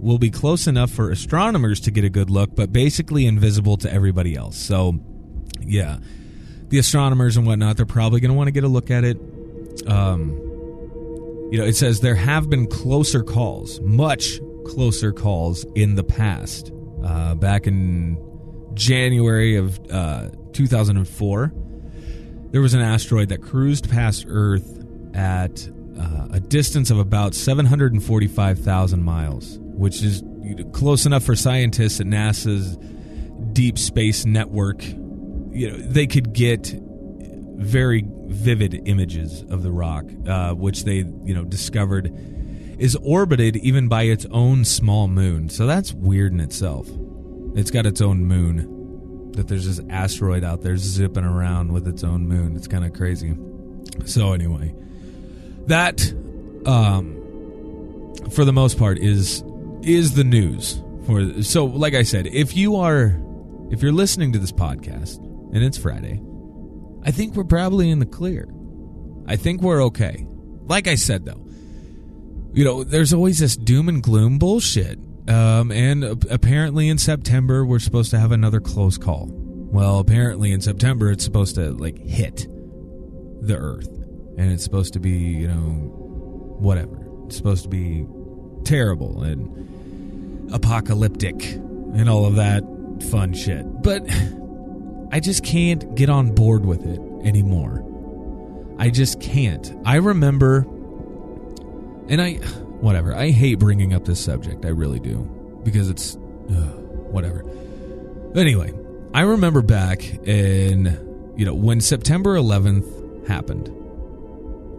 will 0.00 0.18
be 0.18 0.30
close 0.30 0.66
enough 0.66 0.90
for 0.90 1.12
astronomers 1.12 1.78
to 1.78 1.92
get 1.92 2.02
a 2.02 2.10
good 2.10 2.28
look, 2.28 2.56
but 2.56 2.72
basically 2.72 3.24
invisible 3.24 3.76
to 3.76 3.92
everybody 3.92 4.34
else. 4.34 4.56
So, 4.56 4.98
yeah, 5.60 5.98
the 6.70 6.78
astronomers 6.78 7.36
and 7.36 7.46
whatnot, 7.46 7.76
they're 7.76 7.86
probably 7.86 8.18
going 8.18 8.32
to 8.32 8.36
want 8.36 8.48
to 8.48 8.52
get 8.52 8.64
a 8.64 8.68
look 8.68 8.90
at 8.90 9.04
it. 9.04 9.16
Um, 9.86 10.30
you 11.52 11.58
know, 11.58 11.64
it 11.64 11.76
says 11.76 12.00
there 12.00 12.16
have 12.16 12.50
been 12.50 12.66
closer 12.66 13.22
calls, 13.22 13.80
much 13.82 14.40
closer 14.66 15.12
calls 15.12 15.64
in 15.76 15.94
the 15.94 16.02
past. 16.02 16.72
Uh, 17.04 17.36
back 17.36 17.68
in 17.68 18.18
January 18.74 19.54
of 19.54 19.78
uh, 19.92 20.30
2004, 20.52 21.52
there 22.50 22.60
was 22.60 22.74
an 22.74 22.80
asteroid 22.80 23.28
that 23.28 23.40
cruised 23.40 23.88
past 23.88 24.24
Earth 24.26 24.84
at 25.14 25.68
uh, 25.98 26.28
a 26.32 26.40
distance 26.40 26.90
of 26.90 26.98
about 26.98 27.34
745,000 27.34 29.02
miles, 29.02 29.58
which 29.60 30.02
is 30.02 30.22
close 30.72 31.06
enough 31.06 31.24
for 31.24 31.36
scientists 31.36 32.00
at 32.00 32.06
NASA's 32.06 32.76
Deep 33.52 33.78
Space 33.78 34.24
Network. 34.24 34.84
You 34.84 35.70
know, 35.70 35.76
they 35.78 36.06
could 36.06 36.32
get 36.32 36.74
very 37.58 38.04
vivid 38.06 38.82
images 38.86 39.42
of 39.50 39.62
the 39.62 39.72
rock, 39.72 40.04
uh, 40.26 40.52
which 40.52 40.84
they 40.84 40.98
you 40.98 41.34
know 41.34 41.44
discovered 41.44 42.12
is 42.78 42.96
orbited 43.02 43.56
even 43.56 43.88
by 43.88 44.04
its 44.04 44.26
own 44.30 44.64
small 44.64 45.08
moon. 45.08 45.48
So 45.48 45.66
that's 45.66 45.92
weird 45.92 46.32
in 46.32 46.40
itself. 46.40 46.88
It's 47.54 47.70
got 47.70 47.86
its 47.86 48.00
own 48.00 48.24
moon. 48.24 49.32
That 49.32 49.48
there's 49.48 49.66
this 49.66 49.84
asteroid 49.90 50.44
out 50.44 50.62
there 50.62 50.76
zipping 50.76 51.24
around 51.24 51.72
with 51.72 51.86
its 51.86 52.04
own 52.04 52.26
moon. 52.26 52.56
It's 52.56 52.68
kind 52.68 52.84
of 52.84 52.92
crazy. 52.92 53.36
So 54.04 54.32
anyway, 54.32 54.74
that 55.68 56.12
um, 56.66 58.14
for 58.30 58.44
the 58.44 58.52
most 58.52 58.78
part 58.78 58.98
is 58.98 59.42
is 59.82 60.14
the 60.14 60.24
news 60.24 60.82
for 61.08 61.42
so 61.42 61.64
like 61.64 61.94
I 61.94 62.02
said, 62.02 62.26
if 62.26 62.54
you 62.54 62.76
are 62.76 63.18
if 63.70 63.82
you're 63.82 63.92
listening 63.92 64.32
to 64.32 64.38
this 64.38 64.52
podcast 64.52 65.16
and 65.54 65.64
it's 65.64 65.78
Friday, 65.78 66.20
I 67.02 67.10
think 67.12 67.34
we're 67.34 67.44
probably 67.44 67.88
in 67.88 67.98
the 67.98 68.06
clear. 68.06 68.46
I 69.26 69.36
think 69.36 69.62
we're 69.62 69.84
okay. 69.86 70.26
Like 70.66 70.86
I 70.86 70.96
said 70.96 71.24
though, 71.24 71.46
you 72.52 72.62
know, 72.62 72.84
there's 72.84 73.14
always 73.14 73.38
this 73.38 73.56
doom 73.56 73.88
and 73.88 74.02
gloom 74.02 74.38
bullshit. 74.38 74.98
Um, 75.28 75.72
and 75.72 76.04
apparently 76.30 76.88
in 76.88 76.98
September 76.98 77.64
we're 77.64 77.78
supposed 77.78 78.10
to 78.10 78.18
have 78.18 78.32
another 78.32 78.60
close 78.60 78.98
call. 78.98 79.28
Well, 79.30 80.00
apparently 80.00 80.52
in 80.52 80.60
September 80.60 81.10
it's 81.10 81.24
supposed 81.24 81.54
to 81.54 81.72
like 81.72 81.98
hit 81.98 82.46
the 83.40 83.56
earth 83.56 83.97
and 84.38 84.52
it's 84.52 84.64
supposed 84.64 84.92
to 84.94 85.00
be, 85.00 85.10
you 85.10 85.48
know, 85.48 85.70
whatever. 86.60 87.06
It's 87.26 87.36
supposed 87.36 87.64
to 87.64 87.68
be 87.68 88.06
terrible 88.64 89.22
and 89.22 90.52
apocalyptic 90.54 91.42
and 91.42 92.08
all 92.08 92.24
of 92.24 92.36
that 92.36 92.62
fun 93.10 93.34
shit. 93.34 93.64
But 93.82 94.08
I 95.12 95.20
just 95.20 95.44
can't 95.44 95.94
get 95.94 96.08
on 96.08 96.34
board 96.34 96.64
with 96.64 96.86
it 96.86 97.00
anymore. 97.26 97.84
I 98.78 98.90
just 98.90 99.20
can't. 99.20 99.74
I 99.84 99.96
remember, 99.96 100.58
and 102.08 102.22
I, 102.22 102.34
whatever. 102.80 103.14
I 103.14 103.30
hate 103.30 103.58
bringing 103.58 103.92
up 103.92 104.04
this 104.04 104.24
subject. 104.24 104.64
I 104.64 104.68
really 104.68 105.00
do 105.00 105.18
because 105.64 105.90
it's 105.90 106.16
ugh, 106.50 106.78
whatever. 107.10 107.44
Anyway, 108.36 108.72
I 109.12 109.22
remember 109.22 109.62
back 109.62 110.04
in 110.26 111.32
you 111.36 111.44
know 111.44 111.54
when 111.54 111.80
September 111.80 112.36
11th 112.36 113.26
happened. 113.26 113.74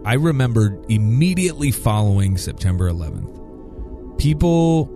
I 0.04 0.14
remember 0.14 0.82
immediately 0.88 1.70
following 1.70 2.38
September 2.38 2.90
11th, 2.90 4.18
people 4.18 4.86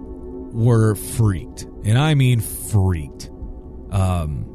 were 0.53 0.95
freaked, 0.95 1.65
and 1.85 1.99
I 1.99 2.15
mean 2.15 2.41
freaked. 2.41 3.31
Um, 3.91 4.51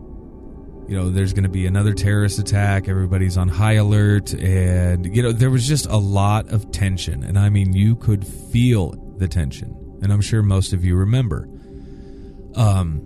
you 0.88 0.96
know, 0.96 1.12
there's 1.12 1.34
going 1.34 1.44
to 1.44 1.50
be 1.50 1.68
another 1.68 1.94
terrorist 1.94 2.40
attack. 2.40 2.88
Everybody's 2.88 3.38
on 3.38 3.48
high 3.48 3.74
alert. 3.74 4.34
And, 4.34 5.16
you 5.16 5.22
know, 5.22 5.32
there 5.32 5.52
was 5.52 5.68
just 5.68 5.86
a 5.86 5.98
lot 5.98 6.50
of 6.50 6.72
tension. 6.72 7.24
And 7.24 7.38
I 7.38 7.50
mean, 7.50 7.74
you 7.74 7.96
could 7.96 8.26
feel 8.26 8.96
the 9.18 9.28
tension. 9.28 10.00
And 10.02 10.12
I'm 10.12 10.22
sure 10.22 10.42
most 10.42 10.74
of 10.74 10.84
you 10.84 10.96
remember. 10.96 11.48
Um, 12.56 13.02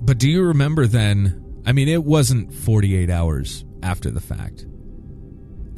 but 0.00 0.16
do 0.16 0.30
you 0.30 0.42
remember 0.42 0.86
then? 0.86 1.62
I 1.66 1.72
mean, 1.72 1.86
it 1.86 2.02
wasn't 2.02 2.54
48 2.54 3.10
hours 3.10 3.66
after 3.82 4.10
the 4.10 4.22
fact 4.22 4.64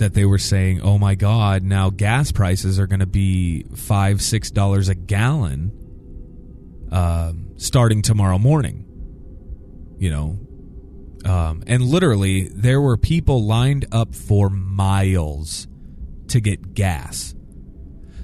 that 0.02 0.14
they 0.14 0.24
were 0.24 0.38
saying, 0.38 0.80
oh 0.82 0.98
my 0.98 1.14
God, 1.14 1.62
now 1.62 1.90
gas 1.90 2.32
prices 2.32 2.78
are 2.78 2.86
going 2.86 3.00
to 3.00 3.06
be 3.06 3.64
five, 3.74 4.20
six 4.20 4.50
dollars 4.50 4.88
a 4.88 4.94
gallon 4.94 5.72
um, 6.90 7.50
starting 7.56 8.02
tomorrow 8.02 8.38
morning. 8.38 8.84
You 9.98 10.10
know, 10.10 10.38
um, 11.24 11.62
and 11.66 11.82
literally, 11.82 12.48
there 12.48 12.80
were 12.80 12.96
people 12.96 13.44
lined 13.44 13.86
up 13.92 14.14
for 14.14 14.50
miles 14.50 15.68
to 16.28 16.40
get 16.40 16.74
gas. 16.74 17.34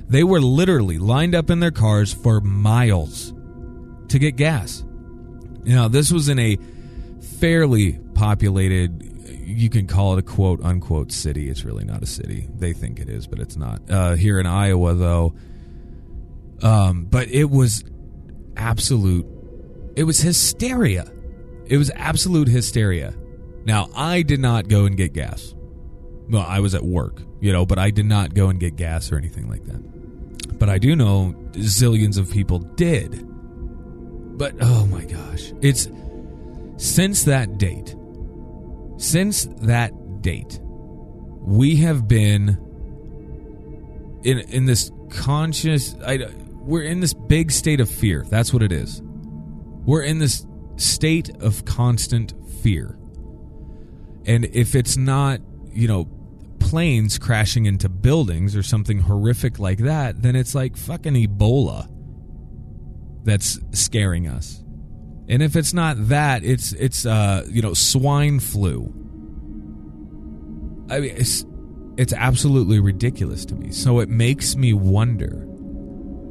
They 0.08 0.24
were 0.24 0.40
literally 0.40 0.98
lined 0.98 1.34
up 1.34 1.50
in 1.50 1.60
their 1.60 1.70
cars 1.70 2.12
for 2.12 2.40
miles 2.40 3.32
to 4.08 4.18
get 4.18 4.36
gas. 4.36 4.82
Now, 5.64 5.88
this 5.88 6.10
was 6.10 6.28
in 6.28 6.38
a 6.38 6.58
fairly 7.38 8.00
populated, 8.14 9.17
you 9.48 9.70
can 9.70 9.86
call 9.86 10.14
it 10.14 10.18
a 10.18 10.22
quote 10.22 10.62
unquote 10.62 11.12
city. 11.12 11.48
It's 11.48 11.64
really 11.64 11.84
not 11.84 12.02
a 12.02 12.06
city. 12.06 12.48
They 12.54 12.72
think 12.72 13.00
it 13.00 13.08
is, 13.08 13.26
but 13.26 13.38
it's 13.38 13.56
not. 13.56 13.80
Uh, 13.90 14.14
here 14.14 14.38
in 14.38 14.46
Iowa, 14.46 14.94
though, 14.94 15.34
um, 16.62 17.04
but 17.04 17.28
it 17.28 17.50
was 17.50 17.84
absolute, 18.56 19.26
it 19.96 20.04
was 20.04 20.20
hysteria 20.20 21.12
it 21.68 21.76
was 21.76 21.90
absolute 21.94 22.48
hysteria. 22.48 23.14
Now, 23.64 23.88
I 23.94 24.22
did 24.22 24.40
not 24.40 24.68
go 24.68 24.86
and 24.86 24.96
get 24.96 25.12
gas. 25.12 25.54
Well, 26.30 26.44
I 26.46 26.60
was 26.60 26.74
at 26.74 26.82
work, 26.82 27.22
you 27.40 27.52
know, 27.52 27.66
but 27.66 27.78
I 27.78 27.90
did 27.90 28.06
not 28.06 28.34
go 28.34 28.48
and 28.48 28.58
get 28.58 28.76
gas 28.76 29.12
or 29.12 29.18
anything 29.18 29.48
like 29.48 29.64
that. 29.64 30.58
But 30.58 30.68
I 30.70 30.78
do 30.78 30.96
know 30.96 31.34
zillions 31.52 32.18
of 32.18 32.30
people 32.30 32.58
did. 32.58 33.24
But 34.38 34.54
oh 34.60 34.86
my 34.86 35.04
gosh, 35.04 35.52
it's 35.60 35.88
since 36.76 37.24
that 37.24 37.58
date, 37.58 37.94
since 38.98 39.46
that 39.62 40.22
date, 40.22 40.60
we 41.40 41.76
have 41.76 42.06
been 42.06 42.58
in 44.22 44.40
in 44.40 44.66
this 44.66 44.90
conscious. 45.10 45.94
I, 46.04 46.28
we're 46.52 46.82
in 46.82 47.00
this 47.00 47.14
big 47.14 47.50
state 47.50 47.80
of 47.80 47.88
fear. 47.88 48.26
That's 48.28 48.52
what 48.52 48.62
it 48.62 48.72
is. 48.72 49.00
We're 49.86 50.02
in 50.02 50.18
this 50.18 50.46
state 50.76 51.30
of 51.40 51.64
constant 51.64 52.34
fear. 52.60 52.98
And 54.26 54.44
if 54.52 54.74
it's 54.74 54.98
not, 54.98 55.40
you 55.72 55.88
know, 55.88 56.06
planes 56.58 57.18
crashing 57.18 57.64
into 57.64 57.88
buildings 57.88 58.54
or 58.54 58.62
something 58.62 58.98
horrific 58.98 59.58
like 59.58 59.78
that, 59.78 60.20
then 60.20 60.36
it's 60.36 60.54
like 60.54 60.76
fucking 60.76 61.14
Ebola 61.14 61.88
that's 63.24 63.58
scaring 63.72 64.28
us. 64.28 64.62
And 65.28 65.42
if 65.42 65.56
it's 65.56 65.74
not 65.74 66.08
that, 66.08 66.42
it's 66.42 66.72
it's 66.72 67.04
uh, 67.04 67.46
you 67.50 67.60
know, 67.60 67.74
swine 67.74 68.40
flu. 68.40 68.92
I 70.90 71.00
mean, 71.00 71.14
it's 71.16 71.44
it's 71.98 72.12
absolutely 72.12 72.80
ridiculous 72.80 73.44
to 73.46 73.54
me. 73.54 73.70
So 73.72 74.00
it 74.00 74.08
makes 74.08 74.56
me 74.56 74.72
wonder. 74.72 75.44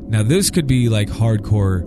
Now 0.07 0.23
this 0.23 0.49
could 0.49 0.65
be 0.65 0.89
like 0.89 1.10
hardcore 1.10 1.81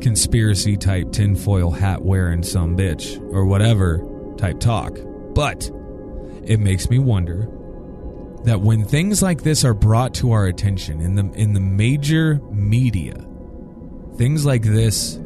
conspiracy 0.00 0.76
type 0.76 1.12
tinfoil 1.12 1.70
hat 1.70 2.02
wearing 2.02 2.42
some 2.42 2.76
bitch 2.76 3.20
or 3.32 3.44
whatever 3.44 4.02
type 4.38 4.60
talk. 4.60 4.96
But 5.34 5.70
it 6.44 6.60
makes 6.60 6.88
me 6.88 6.98
wonder 6.98 7.48
that 8.44 8.60
when 8.60 8.84
things 8.84 9.22
like 9.22 9.42
this 9.42 9.64
are 9.64 9.74
brought 9.74 10.14
to 10.14 10.32
our 10.32 10.46
attention 10.46 11.00
in 11.02 11.14
the 11.14 11.30
in 11.34 11.52
the 11.52 11.60
major 11.60 12.40
media, 12.50 13.26
things 14.16 14.46
like 14.46 14.62
this 14.62 15.18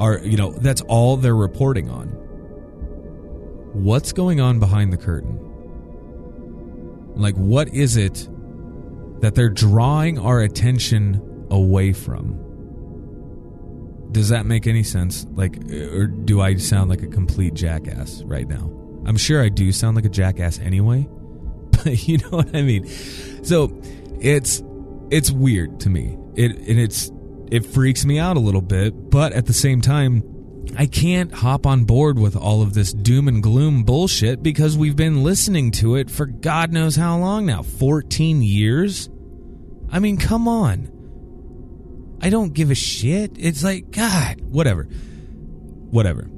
are, 0.00 0.18
you 0.18 0.36
know, 0.36 0.50
that's 0.50 0.80
all 0.82 1.16
they're 1.18 1.36
reporting 1.36 1.90
on. 1.90 2.08
What's 3.74 4.12
going 4.12 4.40
on 4.40 4.58
behind 4.58 4.92
the 4.92 4.96
curtain? 4.96 5.38
Like 7.14 7.36
what 7.36 7.68
is 7.68 7.96
it 7.96 8.28
that 9.20 9.34
they're 9.34 9.50
drawing 9.50 10.18
our 10.18 10.40
attention 10.40 11.46
away 11.50 11.92
from? 11.92 12.38
Does 14.10 14.30
that 14.30 14.46
make 14.46 14.66
any 14.66 14.82
sense? 14.82 15.26
Like, 15.34 15.58
or 15.70 16.06
do 16.06 16.40
I 16.40 16.56
sound 16.56 16.88
like 16.90 17.02
a 17.02 17.06
complete 17.06 17.54
jackass 17.54 18.22
right 18.22 18.48
now? 18.48 18.72
I'm 19.04 19.18
sure 19.18 19.42
I 19.42 19.50
do 19.50 19.70
sound 19.70 19.96
like 19.96 20.06
a 20.06 20.10
jackass 20.10 20.58
anyway, 20.58 21.06
but 21.70 22.08
you 22.08 22.18
know 22.18 22.30
what 22.30 22.56
I 22.56 22.62
mean. 22.62 22.86
So 23.44 23.78
it's 24.18 24.62
it's 25.10 25.30
weird 25.30 25.80
to 25.80 25.90
me. 25.90 26.16
It 26.34 26.52
and 26.52 26.80
it's 26.80 27.12
it 27.50 27.66
freaks 27.66 28.04
me 28.04 28.18
out 28.18 28.36
a 28.36 28.40
little 28.40 28.62
bit, 28.62 29.10
but 29.10 29.32
at 29.32 29.46
the 29.46 29.52
same 29.52 29.80
time, 29.80 30.22
I 30.76 30.86
can't 30.86 31.32
hop 31.32 31.66
on 31.66 31.84
board 31.84 32.18
with 32.18 32.36
all 32.36 32.62
of 32.62 32.74
this 32.74 32.92
doom 32.92 33.26
and 33.26 33.42
gloom 33.42 33.82
bullshit 33.82 34.42
because 34.42 34.78
we've 34.78 34.96
been 34.96 35.24
listening 35.24 35.72
to 35.72 35.96
it 35.96 36.10
for 36.10 36.26
God 36.26 36.72
knows 36.72 36.96
how 36.96 37.18
long 37.18 37.46
now 37.46 37.62
14 37.62 38.42
years? 38.42 39.08
I 39.90 39.98
mean, 39.98 40.16
come 40.16 40.46
on. 40.46 42.18
I 42.22 42.30
don't 42.30 42.54
give 42.54 42.70
a 42.70 42.74
shit. 42.74 43.32
It's 43.36 43.64
like, 43.64 43.90
God, 43.90 44.40
whatever. 44.42 44.84
Whatever. 44.84 46.30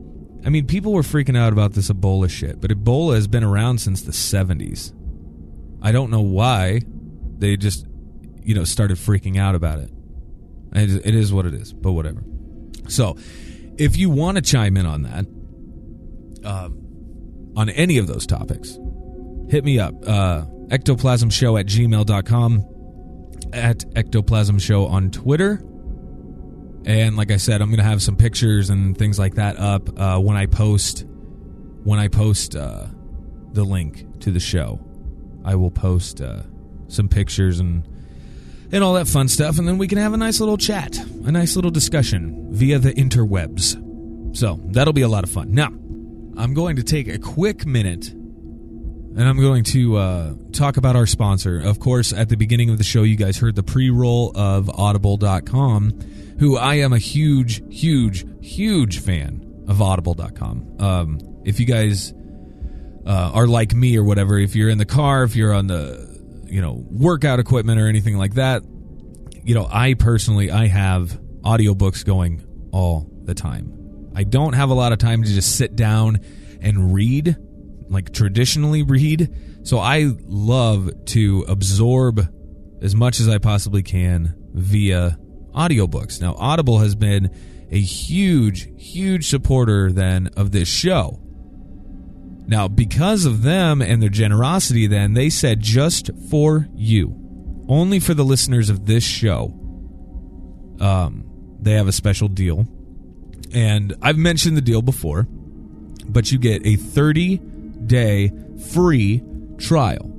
I 0.44 0.48
mean, 0.48 0.66
people 0.66 0.92
were 0.92 1.02
freaking 1.02 1.36
out 1.36 1.52
about 1.52 1.72
this 1.72 1.90
Ebola 1.90 2.30
shit, 2.30 2.60
but 2.60 2.70
Ebola 2.70 3.14
has 3.14 3.28
been 3.28 3.44
around 3.44 3.78
since 3.78 4.02
the 4.02 4.12
70s. 4.12 4.92
I 5.82 5.92
don't 5.92 6.10
know 6.10 6.22
why 6.22 6.80
they 7.38 7.56
just, 7.56 7.86
you 8.42 8.54
know, 8.54 8.64
started 8.64 8.96
freaking 8.96 9.38
out 9.38 9.54
about 9.54 9.80
it. 9.80 9.91
It 10.74 11.14
is 11.14 11.32
what 11.32 11.46
it 11.46 11.54
is, 11.54 11.72
but 11.72 11.92
whatever. 11.92 12.22
So, 12.88 13.16
if 13.76 13.96
you 13.96 14.10
want 14.10 14.36
to 14.36 14.42
chime 14.42 14.76
in 14.76 14.86
on 14.86 15.02
that, 15.02 15.26
uh, 16.44 16.68
on 17.56 17.68
any 17.70 17.98
of 17.98 18.06
those 18.06 18.26
topics, 18.26 18.78
hit 19.48 19.64
me 19.64 19.78
up. 19.78 19.94
Uh, 20.06 20.42
ectoplasmshow 20.68 21.60
at 21.60 21.66
gmail.com, 21.66 22.64
at 23.52 23.84
ectoplasm 23.94 24.58
show 24.58 24.86
on 24.86 25.10
Twitter 25.10 25.62
and 26.84 27.16
like 27.16 27.30
I 27.30 27.36
said, 27.36 27.62
I'm 27.62 27.70
gonna 27.70 27.82
have 27.82 28.02
some 28.02 28.16
pictures 28.16 28.70
and 28.70 28.96
things 28.96 29.18
like 29.18 29.34
that 29.34 29.58
up 29.58 29.88
uh, 29.98 30.18
when 30.18 30.36
I 30.36 30.46
post 30.46 31.04
when 31.84 31.98
I 31.98 32.08
post 32.08 32.56
uh, 32.56 32.86
the 33.52 33.64
link 33.64 34.20
to 34.20 34.30
the 34.30 34.40
show. 34.40 34.80
I 35.44 35.54
will 35.54 35.70
post 35.70 36.20
uh, 36.20 36.42
some 36.88 37.08
pictures 37.08 37.60
and 37.60 37.86
and 38.72 38.82
all 38.82 38.94
that 38.94 39.06
fun 39.06 39.28
stuff, 39.28 39.58
and 39.58 39.68
then 39.68 39.78
we 39.78 39.86
can 39.86 39.98
have 39.98 40.12
a 40.12 40.16
nice 40.16 40.40
little 40.40 40.56
chat, 40.56 40.96
a 40.98 41.30
nice 41.30 41.54
little 41.54 41.70
discussion 41.70 42.48
via 42.50 42.78
the 42.78 42.92
interwebs. 42.94 44.36
So 44.36 44.58
that'll 44.64 44.94
be 44.94 45.02
a 45.02 45.08
lot 45.08 45.24
of 45.24 45.30
fun. 45.30 45.52
Now, 45.52 45.68
I'm 46.36 46.54
going 46.54 46.76
to 46.76 46.82
take 46.82 47.06
a 47.06 47.18
quick 47.18 47.66
minute 47.66 48.08
and 48.08 49.28
I'm 49.28 49.38
going 49.38 49.62
to 49.64 49.96
uh, 49.98 50.34
talk 50.52 50.78
about 50.78 50.96
our 50.96 51.06
sponsor. 51.06 51.60
Of 51.60 51.78
course, 51.78 52.14
at 52.14 52.30
the 52.30 52.36
beginning 52.36 52.70
of 52.70 52.78
the 52.78 52.84
show, 52.84 53.02
you 53.02 53.16
guys 53.16 53.36
heard 53.36 53.54
the 53.54 53.62
pre 53.62 53.90
roll 53.90 54.32
of 54.34 54.70
Audible.com 54.70 55.92
who 56.42 56.56
I 56.56 56.74
am 56.76 56.92
a 56.92 56.98
huge, 56.98 57.62
huge, 57.70 58.26
huge 58.44 58.98
fan 58.98 59.64
of 59.68 59.80
Audible.com. 59.80 60.76
Um, 60.80 61.20
if 61.44 61.60
you 61.60 61.66
guys 61.66 62.12
uh, 63.06 63.30
are 63.32 63.46
like 63.46 63.74
me 63.74 63.96
or 63.96 64.02
whatever, 64.02 64.38
if 64.38 64.56
you're 64.56 64.68
in 64.68 64.78
the 64.78 64.84
car, 64.84 65.22
if 65.22 65.36
you're 65.36 65.52
on 65.52 65.68
the 65.68 66.11
you 66.52 66.60
know 66.60 66.84
workout 66.90 67.40
equipment 67.40 67.80
or 67.80 67.88
anything 67.88 68.18
like 68.18 68.34
that, 68.34 68.62
you 69.42 69.54
know, 69.54 69.66
I 69.70 69.94
personally 69.94 70.50
I 70.50 70.66
have 70.66 71.18
audiobooks 71.40 72.04
going 72.04 72.44
all 72.72 73.10
the 73.24 73.34
time. 73.34 74.10
I 74.14 74.24
don't 74.24 74.52
have 74.52 74.68
a 74.68 74.74
lot 74.74 74.92
of 74.92 74.98
time 74.98 75.22
to 75.22 75.28
just 75.28 75.56
sit 75.56 75.74
down 75.74 76.20
and 76.60 76.92
read, 76.94 77.36
like 77.88 78.12
traditionally 78.12 78.82
read. 78.82 79.34
So 79.64 79.78
I 79.78 80.10
love 80.26 80.90
to 81.06 81.46
absorb 81.48 82.20
as 82.82 82.94
much 82.94 83.18
as 83.18 83.28
I 83.28 83.38
possibly 83.38 83.82
can 83.82 84.34
via 84.52 85.16
audiobooks. 85.54 86.20
Now, 86.20 86.34
Audible 86.34 86.80
has 86.80 86.94
been 86.94 87.30
a 87.70 87.80
huge, 87.80 88.68
huge 88.76 89.28
supporter 89.28 89.90
then 89.90 90.28
of 90.36 90.50
this 90.50 90.68
show. 90.68 91.18
Now, 92.46 92.68
because 92.68 93.24
of 93.24 93.42
them 93.42 93.80
and 93.80 94.02
their 94.02 94.08
generosity, 94.08 94.86
then 94.86 95.14
they 95.14 95.30
said 95.30 95.60
just 95.60 96.10
for 96.30 96.68
you, 96.74 97.18
only 97.68 98.00
for 98.00 98.14
the 98.14 98.24
listeners 98.24 98.68
of 98.68 98.86
this 98.86 99.04
show, 99.04 99.54
um, 100.80 101.24
they 101.60 101.72
have 101.72 101.88
a 101.88 101.92
special 101.92 102.28
deal. 102.28 102.66
And 103.54 103.94
I've 104.02 104.18
mentioned 104.18 104.56
the 104.56 104.62
deal 104.62 104.82
before, 104.82 105.26
but 106.06 106.32
you 106.32 106.38
get 106.38 106.66
a 106.66 106.76
30 106.76 107.40
day 107.86 108.32
free 108.72 109.22
trial 109.58 110.10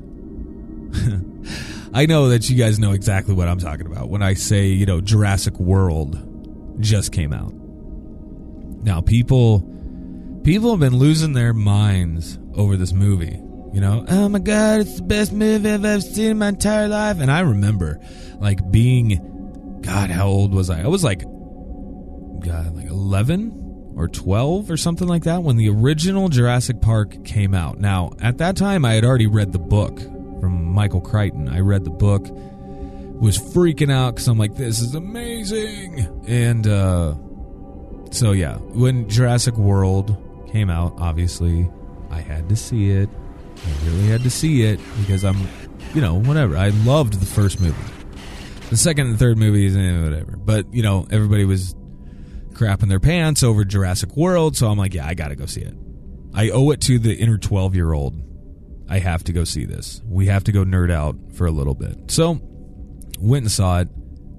I 1.92 2.06
know 2.06 2.28
that 2.28 2.48
you 2.48 2.56
guys 2.56 2.78
know 2.78 2.92
exactly 2.92 3.34
what 3.34 3.48
I'm 3.48 3.58
talking 3.58 3.86
about 3.86 4.08
when 4.10 4.22
I 4.22 4.34
say, 4.34 4.66
you 4.66 4.86
know, 4.86 5.00
Jurassic 5.00 5.58
World 5.58 6.78
just 6.80 7.12
came 7.12 7.32
out. 7.32 7.52
Now, 7.52 9.00
people 9.00 9.60
people 10.44 10.70
have 10.70 10.80
been 10.80 10.96
losing 10.96 11.32
their 11.32 11.52
minds 11.52 12.38
over 12.54 12.76
this 12.76 12.92
movie. 12.92 13.40
You 13.72 13.80
know, 13.80 14.04
oh 14.08 14.28
my 14.28 14.38
god, 14.38 14.80
it's 14.80 14.96
the 14.96 15.02
best 15.02 15.32
movie 15.32 15.70
I've 15.70 15.84
ever 15.84 16.00
seen 16.00 16.30
in 16.30 16.38
my 16.38 16.48
entire 16.48 16.88
life. 16.88 17.20
And 17.20 17.30
I 17.30 17.40
remember 17.40 18.00
like 18.38 18.70
being 18.70 19.10
God, 19.82 20.10
how 20.10 20.26
old 20.26 20.54
was 20.54 20.70
I? 20.70 20.82
I 20.82 20.86
was 20.88 21.04
like 21.04 21.22
God, 22.40 22.76
like 22.76 22.86
11 22.86 23.94
or 23.96 24.08
12 24.08 24.70
or 24.70 24.76
something 24.76 25.08
like 25.08 25.24
that 25.24 25.42
when 25.42 25.56
the 25.56 25.68
original 25.68 26.28
Jurassic 26.28 26.80
Park 26.80 27.24
came 27.24 27.52
out. 27.54 27.78
Now, 27.78 28.12
at 28.20 28.38
that 28.38 28.56
time 28.56 28.84
I 28.84 28.94
had 28.94 29.04
already 29.04 29.26
read 29.26 29.52
the 29.52 29.58
book 29.58 29.98
from 30.40 30.64
Michael 30.64 31.00
Crichton. 31.00 31.48
I 31.48 31.60
read 31.60 31.84
the 31.84 31.90
book, 31.90 32.28
was 33.20 33.38
freaking 33.38 33.92
out 33.92 34.14
because 34.14 34.28
I'm 34.28 34.38
like, 34.38 34.54
this 34.54 34.80
is 34.80 34.94
amazing. 34.94 36.24
And 36.28 36.66
uh, 36.66 37.14
so, 38.12 38.32
yeah, 38.32 38.56
when 38.58 39.08
Jurassic 39.08 39.56
World 39.56 40.16
came 40.52 40.70
out, 40.70 40.94
obviously, 40.98 41.68
I 42.10 42.20
had 42.20 42.48
to 42.48 42.56
see 42.56 42.90
it. 42.90 43.08
I 43.56 43.86
really 43.86 44.06
had 44.06 44.22
to 44.22 44.30
see 44.30 44.62
it 44.62 44.78
because 45.00 45.24
I'm, 45.24 45.48
you 45.94 46.00
know, 46.00 46.20
whatever. 46.20 46.56
I 46.56 46.68
loved 46.68 47.14
the 47.14 47.26
first 47.26 47.60
movie. 47.60 47.97
The 48.70 48.76
second 48.76 49.06
and 49.06 49.18
third 49.18 49.38
movies, 49.38 49.76
eh, 49.76 50.02
whatever. 50.02 50.36
But, 50.36 50.72
you 50.74 50.82
know, 50.82 51.06
everybody 51.10 51.44
was 51.44 51.74
crapping 52.52 52.88
their 52.88 53.00
pants 53.00 53.42
over 53.42 53.64
Jurassic 53.64 54.16
World, 54.16 54.56
so 54.56 54.68
I'm 54.68 54.78
like, 54.78 54.94
yeah, 54.94 55.06
I 55.06 55.14
gotta 55.14 55.36
go 55.36 55.46
see 55.46 55.62
it. 55.62 55.74
I 56.34 56.50
owe 56.50 56.70
it 56.70 56.80
to 56.82 56.98
the 56.98 57.14
inner 57.14 57.38
12 57.38 57.74
year 57.74 57.92
old 57.92 58.20
I 58.88 59.00
have 59.00 59.24
to 59.24 59.32
go 59.32 59.44
see 59.44 59.66
this. 59.66 60.00
We 60.06 60.26
have 60.26 60.44
to 60.44 60.52
go 60.52 60.64
nerd 60.64 60.90
out 60.90 61.16
for 61.34 61.46
a 61.46 61.50
little 61.50 61.74
bit. 61.74 62.10
So, 62.10 62.40
went 63.20 63.44
and 63.44 63.52
saw 63.52 63.80
it, 63.80 63.88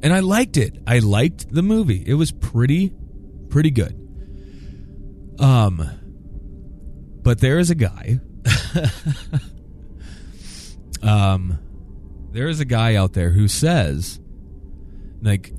and 0.01 0.11
I 0.11 0.21
liked 0.21 0.57
it. 0.57 0.75
I 0.87 0.99
liked 0.99 1.53
the 1.53 1.61
movie. 1.61 2.03
It 2.05 2.15
was 2.15 2.31
pretty, 2.31 2.91
pretty 3.49 3.69
good. 3.69 3.95
Um, 5.39 5.87
but 7.21 7.39
there 7.39 7.59
is 7.59 7.69
a 7.69 7.75
guy. 7.75 8.19
um, 11.03 11.59
there 12.31 12.47
is 12.47 12.59
a 12.59 12.65
guy 12.65 12.95
out 12.95 13.13
there 13.13 13.31
who 13.31 13.47
says, 13.47 14.19
like, 15.21 15.53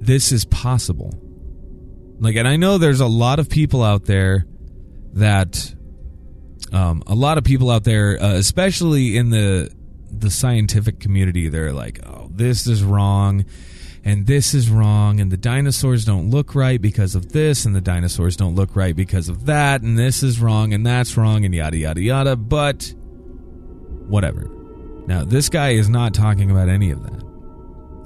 this 0.00 0.32
is 0.32 0.44
possible. 0.44 1.12
Like, 2.20 2.36
and 2.36 2.48
I 2.48 2.56
know 2.56 2.78
there's 2.78 3.00
a 3.00 3.06
lot 3.06 3.38
of 3.38 3.48
people 3.48 3.82
out 3.82 4.04
there 4.06 4.46
that 5.14 5.74
um, 6.72 7.02
a 7.06 7.14
lot 7.14 7.38
of 7.38 7.44
people 7.44 7.70
out 7.70 7.84
there, 7.84 8.20
uh, 8.20 8.34
especially 8.34 9.16
in 9.16 9.30
the 9.30 9.70
the 10.10 10.30
scientific 10.30 11.00
community, 11.00 11.48
they're 11.48 11.72
like, 11.72 12.00
"Oh, 12.06 12.28
this 12.32 12.66
is 12.66 12.82
wrong." 12.82 13.44
And 14.04 14.26
this 14.26 14.54
is 14.54 14.70
wrong, 14.70 15.20
and 15.20 15.30
the 15.30 15.36
dinosaurs 15.36 16.04
don't 16.04 16.30
look 16.30 16.54
right 16.54 16.80
because 16.80 17.14
of 17.14 17.32
this, 17.32 17.66
and 17.66 17.74
the 17.74 17.80
dinosaurs 17.80 18.36
don't 18.36 18.54
look 18.54 18.74
right 18.74 18.96
because 18.96 19.28
of 19.28 19.46
that, 19.46 19.82
and 19.82 19.98
this 19.98 20.22
is 20.22 20.40
wrong, 20.40 20.72
and 20.72 20.86
that's 20.86 21.16
wrong, 21.16 21.44
and 21.44 21.54
yada, 21.54 21.76
yada, 21.76 22.00
yada. 22.00 22.36
But 22.36 22.94
whatever. 24.06 24.57
Now, 25.08 25.24
this 25.24 25.48
guy 25.48 25.70
is 25.70 25.88
not 25.88 26.12
talking 26.12 26.50
about 26.50 26.68
any 26.68 26.90
of 26.90 27.02
that. 27.02 27.24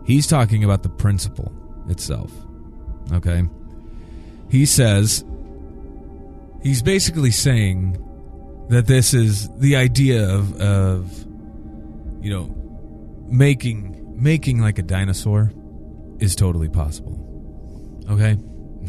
He's 0.07 0.29
talking 0.29 0.63
about 0.63 0.85
the 0.85 0.89
principle 0.89 1.53
itself. 1.89 2.31
Okay? 3.13 3.43
He 4.49 4.65
says, 4.67 5.25
he's 6.63 6.81
basically 6.81 7.33
saying 7.33 7.99
that 8.69 8.87
this 8.87 9.15
is 9.15 9.49
the 9.59 9.75
idea 9.75 10.33
of 10.33 10.61
of 10.61 11.27
you 12.25 12.31
know 12.31 12.55
making 13.27 14.15
making 14.17 14.61
like 14.61 14.79
a 14.79 14.83
dinosaur 14.83 15.53
is 16.21 16.37
totally 16.37 16.69
possible. 16.69 17.19
Okay? 18.09 18.39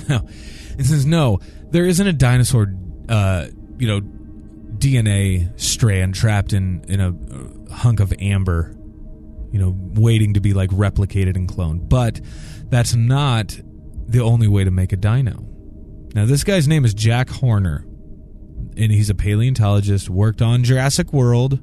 Now, 0.10 0.26
it 0.78 0.86
says 0.86 1.06
no, 1.06 1.40
there 1.70 1.86
isn't 1.86 2.06
a 2.08 2.14
dinosaur 2.14 2.74
uh 3.10 3.48
you 3.80 3.88
know 3.88 4.02
DNA 4.78 5.60
strand 5.60 6.14
trapped 6.14 6.54
in 6.54 6.84
in 6.88 7.00
a 7.00 7.12
hunk 7.74 8.00
of 8.00 8.14
amber 8.20 8.76
you 9.54 9.60
know 9.60 9.74
waiting 9.94 10.34
to 10.34 10.42
be 10.42 10.54
like 10.54 10.72
replicated 10.72 11.36
and 11.36 11.48
cloned. 11.48 11.88
But 11.88 12.20
that's 12.70 12.96
not 12.96 13.58
the 14.08 14.20
only 14.20 14.48
way 14.48 14.64
to 14.64 14.72
make 14.72 14.92
a 14.92 14.98
dino. 14.98 15.46
Now 16.16 16.26
this 16.26 16.44
guy's 16.44 16.68
name 16.68 16.84
is 16.84 16.94
Jack 16.94 17.30
Horner 17.30 17.86
and 18.76 18.92
he's 18.92 19.12
a 19.12 19.16
paleontologist. 19.16 20.10
Worked 20.10 20.42
on 20.42 20.64
Jurassic 20.64 21.14
World 21.14 21.60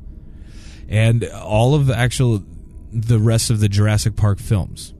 and 0.88 1.24
all 1.24 1.74
of 1.74 1.86
the 1.86 1.96
actual 1.96 2.44
the 2.92 3.18
rest 3.18 3.50
of 3.50 3.58
the 3.60 3.68
Jurassic 3.68 4.16
Park 4.16 4.38
films, 4.38 4.94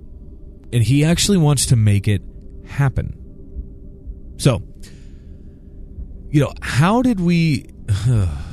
and 0.72 0.82
he 0.82 1.04
actually 1.04 1.38
wants 1.38 1.66
to 1.66 1.76
make 1.76 2.08
it 2.08 2.22
happen. 2.66 3.16
So, 4.36 4.62
you 6.30 6.40
know, 6.40 6.52
how 6.60 7.02
did 7.02 7.20
we? 7.20 7.66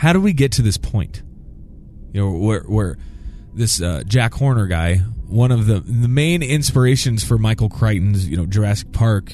how 0.00 0.12
do 0.12 0.20
we 0.20 0.32
get 0.32 0.52
to 0.52 0.62
this 0.62 0.76
point? 0.76 1.22
You 2.12 2.20
know, 2.22 2.30
where 2.32 2.62
where 2.62 2.98
this 3.54 3.80
uh, 3.80 4.02
Jack 4.06 4.34
Horner 4.34 4.66
guy, 4.66 4.96
one 4.96 5.52
of 5.52 5.66
the 5.66 5.80
the 5.80 6.08
main 6.08 6.42
inspirations 6.42 7.24
for 7.24 7.38
Michael 7.38 7.68
Crichton's, 7.68 8.28
you 8.28 8.36
know, 8.36 8.46
Jurassic 8.46 8.92
Park 8.92 9.32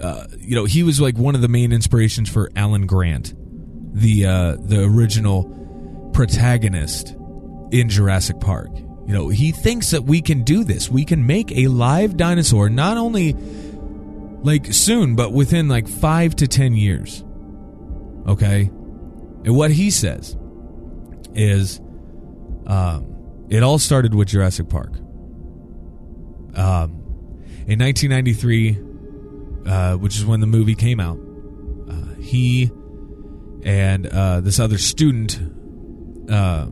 uh, 0.00 0.26
you 0.38 0.54
know, 0.54 0.64
he 0.64 0.82
was 0.82 1.00
like 1.00 1.16
one 1.16 1.34
of 1.34 1.40
the 1.40 1.48
main 1.48 1.72
inspirations 1.72 2.28
for 2.28 2.50
Alan 2.54 2.86
Grant, 2.86 3.34
the 3.94 4.26
uh, 4.26 4.56
the 4.58 4.84
original 4.84 6.10
protagonist 6.12 7.16
in 7.70 7.88
Jurassic 7.88 8.40
Park. 8.40 8.70
You 8.74 9.14
know, 9.14 9.28
he 9.28 9.52
thinks 9.52 9.92
that 9.92 10.04
we 10.04 10.20
can 10.20 10.42
do 10.42 10.64
this. 10.64 10.90
We 10.90 11.04
can 11.04 11.26
make 11.26 11.52
a 11.52 11.68
live 11.68 12.16
dinosaur 12.16 12.68
not 12.68 12.96
only 12.96 13.34
like 14.42 14.72
soon, 14.72 15.16
but 15.16 15.32
within 15.32 15.68
like 15.68 15.88
five 15.88 16.36
to 16.36 16.48
ten 16.48 16.74
years. 16.74 17.24
Okay, 18.26 18.70
and 19.46 19.56
what 19.56 19.70
he 19.70 19.90
says 19.90 20.36
is, 21.34 21.80
um, 22.66 23.06
it 23.48 23.62
all 23.62 23.78
started 23.78 24.12
with 24.12 24.28
Jurassic 24.28 24.68
Park. 24.68 24.92
Um, 26.56 26.90
In 27.68 27.78
1993, 27.78 28.78
uh, 29.66 29.96
which 29.96 30.16
is 30.16 30.24
when 30.24 30.40
the 30.40 30.46
movie 30.46 30.74
came 30.74 30.98
out, 30.98 31.18
uh, 31.88 32.20
he 32.20 32.70
and 33.62 34.06
uh, 34.06 34.40
this 34.40 34.58
other 34.58 34.78
student, 34.78 35.40
uh, 36.30 36.66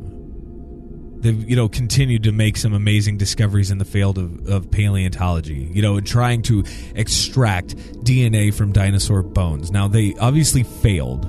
they've 1.18 1.48
you 1.48 1.56
know 1.56 1.68
continued 1.68 2.24
to 2.24 2.32
make 2.32 2.56
some 2.56 2.72
amazing 2.72 3.18
discoveries 3.18 3.70
in 3.70 3.78
the 3.78 3.84
field 3.84 4.18
of, 4.18 4.48
of 4.48 4.70
paleontology. 4.70 5.70
You 5.72 5.82
know, 5.82 6.00
trying 6.00 6.42
to 6.42 6.64
extract 6.94 7.76
DNA 8.04 8.52
from 8.52 8.72
dinosaur 8.72 9.22
bones. 9.22 9.70
Now 9.70 9.86
they 9.88 10.14
obviously 10.20 10.62
failed, 10.62 11.26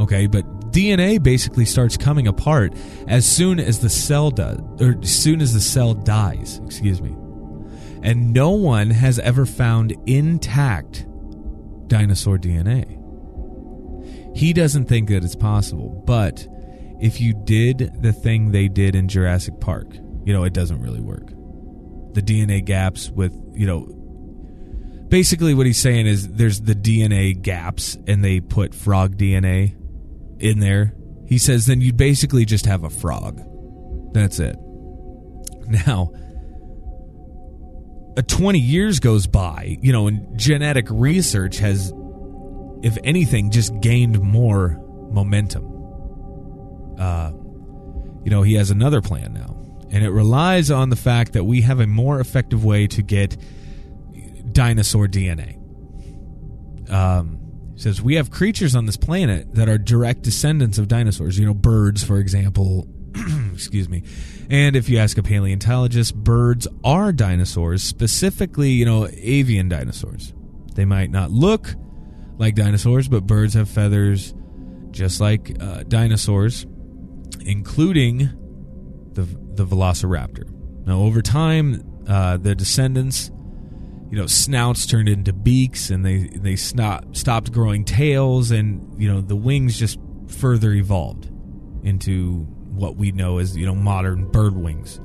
okay, 0.00 0.26
but 0.26 0.44
DNA 0.70 1.22
basically 1.22 1.64
starts 1.64 1.96
coming 1.96 2.26
apart 2.26 2.74
as 3.06 3.26
soon 3.26 3.60
as 3.60 3.80
the 3.80 3.88
cell 3.88 4.30
does, 4.30 4.58
or 4.80 4.96
as 5.02 5.14
soon 5.14 5.40
as 5.40 5.52
the 5.52 5.60
cell 5.60 5.94
dies. 5.94 6.60
Excuse 6.64 7.00
me. 7.00 7.14
And 8.02 8.32
no 8.32 8.50
one 8.50 8.90
has 8.90 9.18
ever 9.18 9.44
found 9.44 9.94
intact 10.06 11.06
dinosaur 11.86 12.38
DNA. 12.38 12.96
He 14.36 14.52
doesn't 14.52 14.86
think 14.86 15.08
that 15.08 15.24
it's 15.24 15.36
possible, 15.36 16.02
but 16.06 16.46
if 17.00 17.20
you 17.20 17.34
did 17.34 17.90
the 18.00 18.12
thing 18.12 18.52
they 18.52 18.68
did 18.68 18.94
in 18.94 19.08
Jurassic 19.08 19.60
Park, 19.60 19.94
you 20.24 20.32
know, 20.32 20.44
it 20.44 20.52
doesn't 20.52 20.80
really 20.80 21.00
work. 21.00 21.28
The 22.14 22.22
DNA 22.22 22.64
gaps 22.64 23.10
with, 23.10 23.34
you 23.52 23.66
know, 23.66 23.88
basically 25.08 25.54
what 25.54 25.66
he's 25.66 25.80
saying 25.80 26.06
is 26.06 26.28
there's 26.28 26.60
the 26.60 26.74
DNA 26.74 27.40
gaps 27.40 27.98
and 28.06 28.24
they 28.24 28.40
put 28.40 28.74
frog 28.74 29.16
DNA 29.16 29.76
in 30.40 30.60
there. 30.60 30.94
He 31.26 31.38
says 31.38 31.66
then 31.66 31.80
you'd 31.80 31.96
basically 31.96 32.44
just 32.44 32.66
have 32.66 32.84
a 32.84 32.90
frog. 32.90 33.40
That's 34.12 34.38
it. 34.38 34.56
Now, 35.68 36.10
a 38.16 38.22
20 38.22 38.58
years 38.58 38.98
goes 38.98 39.28
by, 39.28 39.78
you 39.80 39.92
know, 39.92 40.08
and 40.08 40.36
genetic 40.36 40.86
research 40.90 41.58
has 41.58 41.92
if 42.82 42.96
anything, 43.04 43.50
just 43.50 43.78
gained 43.80 44.20
more 44.20 44.80
momentum. 45.10 45.66
Uh, 46.98 47.32
you 48.24 48.30
know, 48.30 48.42
he 48.42 48.54
has 48.54 48.70
another 48.70 49.00
plan 49.00 49.32
now, 49.32 49.56
and 49.90 50.04
it 50.04 50.10
relies 50.10 50.70
on 50.70 50.90
the 50.90 50.96
fact 50.96 51.32
that 51.32 51.44
we 51.44 51.62
have 51.62 51.80
a 51.80 51.86
more 51.86 52.20
effective 52.20 52.64
way 52.64 52.86
to 52.86 53.02
get 53.02 53.36
dinosaur 54.52 55.06
DNA. 55.06 55.56
Um, 56.90 57.39
says 57.80 58.02
we 58.02 58.16
have 58.16 58.30
creatures 58.30 58.76
on 58.76 58.86
this 58.86 58.96
planet 58.96 59.54
that 59.54 59.68
are 59.68 59.78
direct 59.78 60.22
descendants 60.22 60.78
of 60.78 60.88
dinosaurs. 60.88 61.38
You 61.38 61.46
know, 61.46 61.54
birds, 61.54 62.04
for 62.04 62.18
example. 62.18 62.86
excuse 63.52 63.88
me. 63.88 64.02
And 64.50 64.76
if 64.76 64.88
you 64.88 64.98
ask 64.98 65.18
a 65.18 65.22
paleontologist, 65.22 66.14
birds 66.14 66.68
are 66.84 67.12
dinosaurs, 67.12 67.82
specifically, 67.82 68.70
you 68.70 68.84
know, 68.84 69.08
avian 69.12 69.68
dinosaurs. 69.68 70.32
They 70.74 70.84
might 70.84 71.10
not 71.10 71.30
look 71.30 71.74
like 72.38 72.54
dinosaurs, 72.54 73.08
but 73.08 73.26
birds 73.26 73.54
have 73.54 73.68
feathers 73.68 74.34
just 74.90 75.20
like 75.20 75.56
uh, 75.60 75.84
dinosaurs, 75.84 76.66
including 77.40 78.30
the 79.12 79.22
the 79.54 79.66
Velociraptor. 79.66 80.48
Now, 80.86 81.00
over 81.00 81.22
time, 81.22 81.84
uh, 82.08 82.36
the 82.38 82.54
descendants, 82.54 83.30
you 84.10 84.18
know, 84.18 84.26
snouts 84.26 84.86
turned 84.86 85.08
into 85.08 85.32
beaks, 85.32 85.90
and 85.90 86.04
they 86.04 86.28
they 86.34 86.56
stop, 86.56 87.14
stopped 87.14 87.52
growing 87.52 87.84
tails, 87.84 88.50
and 88.50 89.00
you 89.00 89.12
know, 89.12 89.20
the 89.20 89.36
wings 89.36 89.78
just 89.78 89.98
further 90.26 90.72
evolved 90.72 91.30
into 91.82 92.46
what 92.72 92.96
we 92.96 93.12
know 93.12 93.38
as 93.38 93.56
you 93.56 93.66
know 93.66 93.74
modern 93.74 94.26
bird 94.26 94.54
wings. 94.54 95.00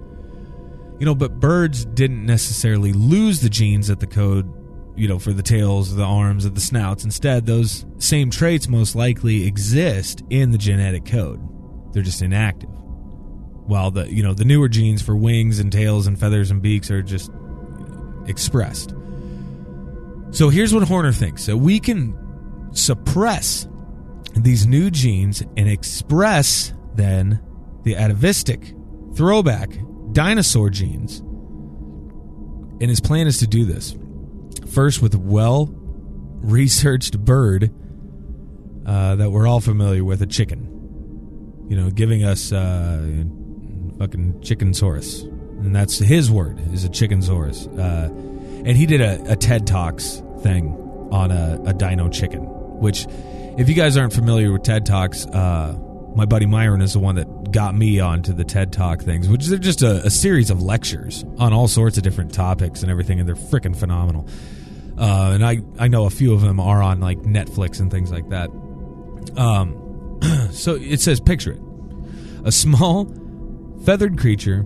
You 1.00 1.06
know, 1.06 1.16
but 1.16 1.40
birds 1.40 1.86
didn't 1.86 2.26
necessarily 2.26 2.94
lose 2.94 3.42
the 3.42 3.50
genes 3.50 3.90
at 3.90 4.00
the 4.00 4.08
code 4.08 4.50
you 4.96 5.08
know, 5.08 5.20
for 5.20 5.34
the 5.34 5.44
tails, 5.44 5.96
the 5.96 6.04
arms, 6.04 6.46
of 6.46 6.56
the 6.56 6.62
snouts. 6.62 7.04
Instead, 7.04 7.46
those 7.46 7.86
same 7.98 8.30
traits 8.30 8.68
most 8.68 8.96
likely 8.96 9.46
exist 9.46 10.24
in 10.30 10.52
the 10.52 10.58
genetic 10.58 11.06
code. 11.06 11.42
They're 11.94 12.04
just 12.04 12.22
inactive. 12.22 12.70
While 12.70 13.92
the 13.92 14.12
you 14.12 14.22
know 14.22 14.34
the 14.34 14.46
newer 14.46 14.70
genes 14.70 15.02
for 15.02 15.16
wings 15.16 15.60
and 15.60 15.72
tails 15.72 16.08
and 16.08 16.20
feathers 16.20 16.52
and 16.52 16.62
beaks 16.62 16.92
are 16.92 17.02
just 17.02 17.32
expressed. 18.28 18.94
So 20.32 20.50
here's 20.50 20.74
what 20.74 20.88
Horner 20.88 21.12
thinks: 21.12 21.44
so 21.44 21.56
we 21.56 21.80
can 21.80 22.18
suppress 22.74 23.68
these 24.36 24.68
new 24.68 24.92
genes 24.92 25.42
and 25.56 25.70
express 25.70 26.74
then 26.96 27.42
the 27.84 27.96
atavistic 27.96 28.74
throwback 29.16 29.70
dinosaur 30.12 30.70
genes. 30.70 31.20
And 32.82 32.90
his 32.90 33.00
plan 33.00 33.28
is 33.28 33.38
to 33.40 33.48
do 33.48 33.64
this 33.66 33.96
first 34.74 35.02
with 35.02 35.16
well 35.16 35.70
researched 35.72 37.18
bird 37.20 37.72
uh, 38.86 39.16
that 39.16 39.32
we're 39.32 39.48
all 39.48 39.62
familiar 39.62 40.04
with 40.04 40.22
a 40.22 40.28
chicken. 40.28 40.72
You 41.70 41.78
know, 41.78 41.90
giving 41.90 42.24
us 42.24 42.52
uh, 42.52 43.24
fucking 43.98 44.42
chickensaurus. 44.42 45.26
And 45.66 45.76
that's 45.76 45.98
his 45.98 46.30
word, 46.30 46.60
is 46.74 46.84
a 46.84 46.90
chickensaurus. 46.90 47.66
Uh, 47.68 48.10
and 48.12 48.78
he 48.78 48.86
did 48.86 49.02
a, 49.02 49.32
a 49.32 49.36
TED 49.36 49.66
Talks 49.66 50.22
thing 50.42 50.74
on 51.12 51.32
a, 51.32 51.60
a, 51.66 51.74
dino 51.74 52.08
chicken, 52.10 52.42
which, 52.80 53.08
if 53.58 53.68
you 53.68 53.74
guys 53.74 53.98
aren't 53.98 54.14
familiar 54.14 54.52
with 54.52 54.62
TED 54.62 54.86
Talks, 54.86 55.26
uh, 55.26 55.76
my 56.16 56.26
buddy 56.26 56.46
Myron 56.46 56.82
is 56.82 56.94
the 56.94 57.00
one 57.00 57.16
that 57.16 57.52
got 57.52 57.76
me 57.76 58.00
onto 58.00 58.32
the 58.32 58.44
TED 58.44 58.74
Talk 58.74 59.02
things, 59.02 59.28
which 59.28 59.48
they're 59.48 59.58
just 59.58 59.82
a, 59.82 60.06
a 60.06 60.10
series 60.10 60.52
of 60.52 60.62
lectures 60.62 61.26
on 61.40 61.52
all 61.52 61.68
sorts 61.68 61.98
of 61.98 62.04
different 62.04 62.34
topics 62.34 62.84
and 62.84 62.92
everything, 62.92 63.20
and 63.20 63.28
they're 63.28 63.36
freaking 63.36 63.76
phenomenal. 63.76 64.28
Uh, 64.98 65.32
and 65.34 65.46
I, 65.46 65.62
I 65.80 65.88
know 65.88 66.06
a 66.06 66.12
few 66.12 66.34
of 66.34 66.42
them 66.42 66.60
are 66.60 66.82
on 66.82 67.00
like 67.00 67.20
Netflix 67.20 67.80
and 67.80 67.90
things 67.90 68.12
like 68.12 68.30
that. 68.30 68.50
Um, 69.36 70.20
so 70.52 70.76
it 70.76 71.02
says, 71.02 71.20
picture 71.20 71.54
it 71.54 71.62
a 72.46 72.52
small 72.52 73.12
feathered 73.84 74.20
creature 74.20 74.64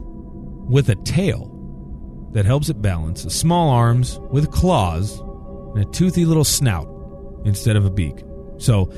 with 0.70 0.90
a 0.90 0.96
tail 0.96 1.56
that 2.32 2.46
helps 2.46 2.70
it 2.70 2.82
balance, 2.82 3.24
small 3.34 3.70
arms 3.70 4.20
with 4.32 4.52
claws, 4.52 5.20
and 5.20 5.80
a 5.80 5.86
toothy 5.86 6.26
little 6.26 6.44
snout 6.44 6.88
instead 7.44 7.76
of 7.76 7.86
a 7.86 7.90
beak. 7.90 8.24
So 8.58 8.92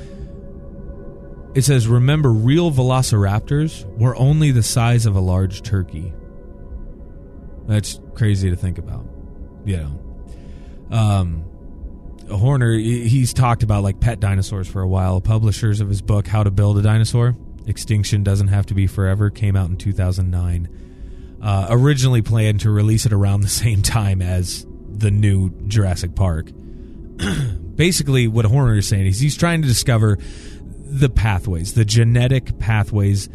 it 1.54 1.62
says, 1.62 1.88
remember, 1.88 2.32
real 2.32 2.70
velociraptors 2.70 3.84
were 3.98 4.14
only 4.16 4.50
the 4.52 4.62
size 4.62 5.06
of 5.06 5.16
a 5.16 5.20
large 5.20 5.62
turkey. 5.62 6.12
That's 7.66 8.00
crazy 8.14 8.50
to 8.50 8.56
think 8.56 8.78
about. 8.78 9.06
You 9.64 9.76
know, 9.78 10.96
um, 10.96 11.44
Horner, 12.30 12.74
he's 12.74 13.32
talked 13.32 13.62
about 13.62 13.82
like 13.82 14.00
pet 14.00 14.20
dinosaurs 14.20 14.68
for 14.68 14.82
a 14.82 14.88
while. 14.88 15.20
Publishers 15.20 15.80
of 15.80 15.88
his 15.88 16.02
book, 16.02 16.26
How 16.26 16.42
to 16.42 16.50
Build 16.50 16.78
a 16.78 16.82
Dinosaur 16.82 17.36
Extinction 17.66 18.22
Doesn't 18.22 18.48
Have 18.48 18.66
to 18.66 18.74
Be 18.74 18.86
Forever, 18.86 19.30
came 19.30 19.56
out 19.56 19.70
in 19.70 19.76
2009. 19.76 20.68
Uh, 21.42 21.66
originally 21.70 22.22
planned 22.22 22.60
to 22.60 22.70
release 22.70 23.04
it 23.04 23.12
around 23.12 23.40
the 23.40 23.48
same 23.48 23.82
time 23.82 24.22
as 24.22 24.64
the 24.88 25.10
new 25.10 25.50
Jurassic 25.66 26.14
Park. 26.14 26.50
Basically, 27.74 28.28
what 28.28 28.44
Horner 28.44 28.76
is 28.76 28.86
saying 28.86 29.06
is 29.06 29.18
he's 29.18 29.36
trying 29.36 29.62
to 29.62 29.68
discover 29.68 30.18
the 30.84 31.08
pathways, 31.08 31.74
the 31.74 31.84
genetic 31.84 32.58
pathways, 32.58 33.28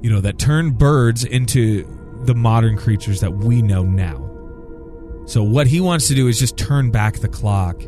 you 0.00 0.10
know, 0.10 0.20
that 0.20 0.38
turn 0.38 0.72
birds 0.72 1.22
into 1.22 1.86
the 2.24 2.34
modern 2.34 2.76
creatures 2.76 3.20
that 3.20 3.32
we 3.34 3.62
know 3.62 3.84
now. 3.84 4.24
So 5.26 5.42
what 5.42 5.66
he 5.66 5.80
wants 5.80 6.08
to 6.08 6.14
do 6.14 6.26
is 6.26 6.38
just 6.38 6.56
turn 6.56 6.90
back 6.90 7.18
the 7.18 7.28
clock 7.28 7.82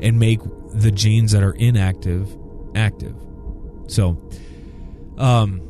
and 0.00 0.18
make 0.18 0.40
the 0.72 0.90
genes 0.90 1.32
that 1.32 1.42
are 1.42 1.52
inactive 1.52 2.34
active. 2.74 3.14
So 3.88 4.20
um 5.18 5.67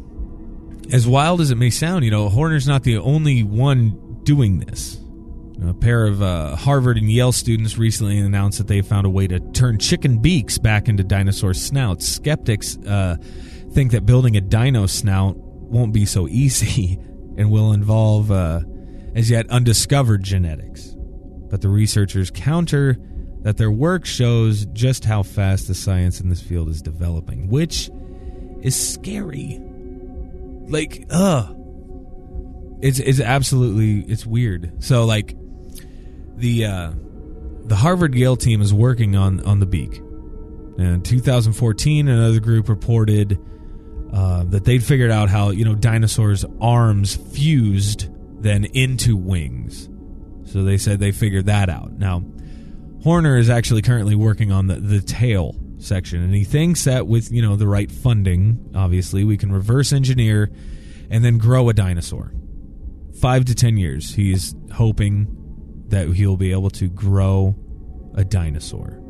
as 0.93 1.07
wild 1.07 1.41
as 1.41 1.51
it 1.51 1.57
may 1.57 1.71
sound, 1.71 2.05
you 2.05 2.11
know, 2.11 2.29
Horner's 2.29 2.67
not 2.67 2.83
the 2.83 2.99
only 2.99 3.43
one 3.43 4.21
doing 4.23 4.59
this. 4.61 4.99
A 5.67 5.75
pair 5.75 6.07
of 6.07 6.23
uh, 6.23 6.55
Harvard 6.55 6.99
and 6.99 7.11
Yale 7.11 7.33
students 7.33 7.77
recently 7.77 8.19
announced 8.19 8.59
that 8.59 8.69
they 8.69 8.81
found 8.81 9.07
a 9.07 9.11
way 9.11 9.27
to 9.27 9.41
turn 9.41 9.79
chicken 9.79 10.19
beaks 10.19 10.57
back 10.57 10.89
into 10.89 11.03
dinosaur 11.03 11.53
snouts. 11.53 12.07
Skeptics 12.07 12.79
uh, 12.87 13.17
think 13.73 13.91
that 13.91 14.07
building 14.07 14.37
a 14.37 14.41
dino 14.41 14.87
snout 14.87 15.37
won't 15.37 15.93
be 15.93 16.07
so 16.07 16.29
easy 16.29 16.95
and 17.37 17.51
will 17.51 17.73
involve 17.73 18.31
uh, 18.31 18.61
as 19.17 19.31
yet 19.31 19.51
undiscovered 19.51 20.23
genetics 20.23 20.95
but 21.51 21.63
the 21.63 21.69
researchers 21.69 22.31
counter 22.31 22.97
that 23.43 23.57
their 23.57 23.71
work 23.71 24.05
shows 24.05 24.67
just 24.67 25.05
how 25.05 25.23
fast 25.23 25.69
the 25.69 25.75
science 25.75 26.21
in 26.21 26.29
this 26.29 26.43
field 26.43 26.69
is 26.69 26.83
developing, 26.83 27.49
which 27.49 27.91
is 28.63 28.77
scary. 28.77 29.61
Like, 30.69 31.07
ugh. 31.11 31.55
It's 32.81 33.01
it's 33.01 33.21
absolutely 33.21 34.01
it's 34.13 34.25
weird. 34.25 34.85
So 34.85 35.05
like 35.05 35.37
the 36.37 36.65
uh 36.65 36.93
the 37.65 37.75
Harvard 37.77 38.15
Yale 38.15 38.37
team 38.37 38.63
is 38.63 38.73
working 38.73 39.17
on 39.17 39.41
on 39.41 39.59
the 39.59 39.67
beak. 39.67 39.97
And 39.97 40.81
in 40.81 41.03
2014 41.03 42.07
another 42.07 42.39
group 42.39 42.69
reported 42.69 43.39
uh, 44.13 44.45
that 44.45 44.65
they'd 44.65 44.83
figured 44.83 45.11
out 45.11 45.29
how, 45.29 45.51
you 45.51 45.65
know, 45.65 45.75
dinosaurs' 45.75 46.45
arms 46.61 47.17
fused 47.17 48.09
then 48.43 48.65
into 48.67 49.17
wings 49.17 49.89
So 50.45 50.63
they 50.63 50.79
said 50.79 50.99
they 51.01 51.13
figured 51.13 51.47
that 51.47 51.69
out. 51.69 51.93
Now, 51.93 52.23
Horner 53.03 53.37
is 53.37 53.51
actually 53.51 53.83
currently 53.83 54.15
working 54.15 54.51
on 54.51 54.67
the, 54.67 54.77
the 54.77 55.01
tail 55.01 55.57
section, 55.79 56.23
and 56.23 56.35
he 56.35 56.45
thinks 56.45 56.85
that 56.85 57.07
with 57.07 57.31
you 57.31 57.43
know 57.43 57.57
the 57.57 57.67
right 57.67 57.91
funding, 57.91 58.73
obviously, 58.75 59.25
we 59.25 59.37
can 59.37 59.53
reverse 59.53 59.93
engineer 59.93 60.51
and 61.11 61.25
then 61.25 61.39
grow 61.39 61.69
a 61.69 61.75
dinosaur. 61.75 62.33
Five 63.21 63.45
to 63.47 63.55
ten 63.55 63.77
years, 63.77 64.15
he's 64.15 64.55
hoping 64.73 65.85
that 65.89 66.09
he'll 66.09 66.37
be 66.37 66.53
able 66.53 66.71
to 66.71 66.89
grow 66.89 67.57
a 68.15 68.25
dinosaur. 68.25 69.01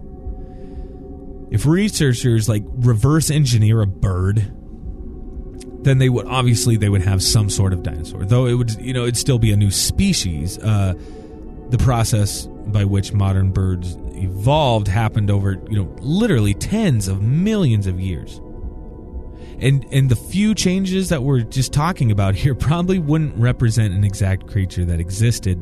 If 1.50 1.66
researchers 1.66 2.48
like 2.48 2.62
reverse 2.66 3.30
engineer 3.30 3.80
a 3.80 3.86
bird, 3.86 4.52
then 5.84 5.98
they 5.98 6.08
would 6.08 6.26
obviously 6.26 6.76
they 6.76 6.88
would 6.88 7.02
have 7.02 7.22
some 7.22 7.50
sort 7.50 7.72
of 7.72 7.82
dinosaur. 7.82 8.24
Though 8.24 8.46
it 8.46 8.54
would 8.54 8.72
you 8.80 8.92
know 8.92 9.02
it'd 9.02 9.16
still 9.16 9.38
be 9.38 9.52
a 9.52 9.56
new 9.56 9.70
species. 9.70 10.58
Uh, 10.58 10.94
the 11.70 11.78
process 11.78 12.46
by 12.46 12.84
which 12.84 13.12
modern 13.12 13.52
birds 13.52 13.94
evolved 14.22 14.88
happened 14.88 15.30
over 15.30 15.52
you 15.70 15.76
know 15.76 15.94
literally 16.00 16.54
tens 16.54 17.08
of 17.08 17.22
millions 17.22 17.86
of 17.86 18.00
years. 18.00 18.40
And 19.60 19.84
and 19.90 20.08
the 20.08 20.16
few 20.16 20.54
changes 20.54 21.08
that 21.08 21.22
we're 21.22 21.40
just 21.40 21.72
talking 21.72 22.10
about 22.10 22.34
here 22.34 22.54
probably 22.68 22.98
wouldn't 22.98 23.36
represent 23.36 23.94
an 23.94 24.04
exact 24.04 24.46
creature 24.46 24.84
that 24.84 25.00
existed 25.00 25.58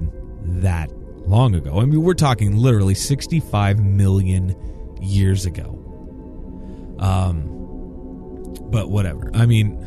that 0.63 0.91
long 1.29 1.55
ago. 1.55 1.81
I 1.81 1.85
mean, 1.85 2.03
we're 2.03 2.15
talking 2.15 2.57
literally 2.57 2.95
65 2.95 3.81
million 3.81 4.55
years 5.01 5.45
ago. 5.45 5.73
Um, 6.99 7.57
but 8.71 8.91
whatever. 8.91 9.31
I 9.35 9.47
mean, 9.47 9.79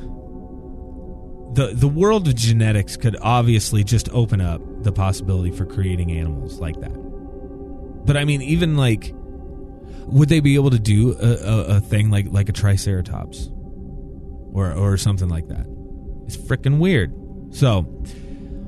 the 1.53 1.71
the 1.73 1.87
world 1.87 2.27
of 2.27 2.35
genetics 2.35 2.97
could 2.97 3.17
obviously 3.21 3.83
just 3.83 4.09
open 4.09 4.41
up 4.41 4.61
the 4.83 4.91
possibility 4.91 5.51
for 5.51 5.65
creating 5.65 6.11
animals 6.11 6.59
like 6.59 6.79
that. 6.81 7.08
But 8.05 8.17
I 8.17 8.25
mean, 8.25 8.41
even 8.41 8.77
like, 8.77 9.13
would 10.07 10.29
they 10.29 10.39
be 10.39 10.55
able 10.55 10.71
to 10.71 10.79
do 10.79 11.15
a, 11.19 11.27
a, 11.27 11.77
a 11.77 11.79
thing 11.81 12.09
like 12.09 12.27
like 12.31 12.49
a 12.49 12.53
triceratops, 12.53 13.49
or 14.53 14.71
or 14.73 14.97
something 14.97 15.29
like 15.29 15.47
that? 15.47 15.65
It's 16.25 16.37
freaking 16.37 16.79
weird. 16.79 17.13
So, 17.51 17.85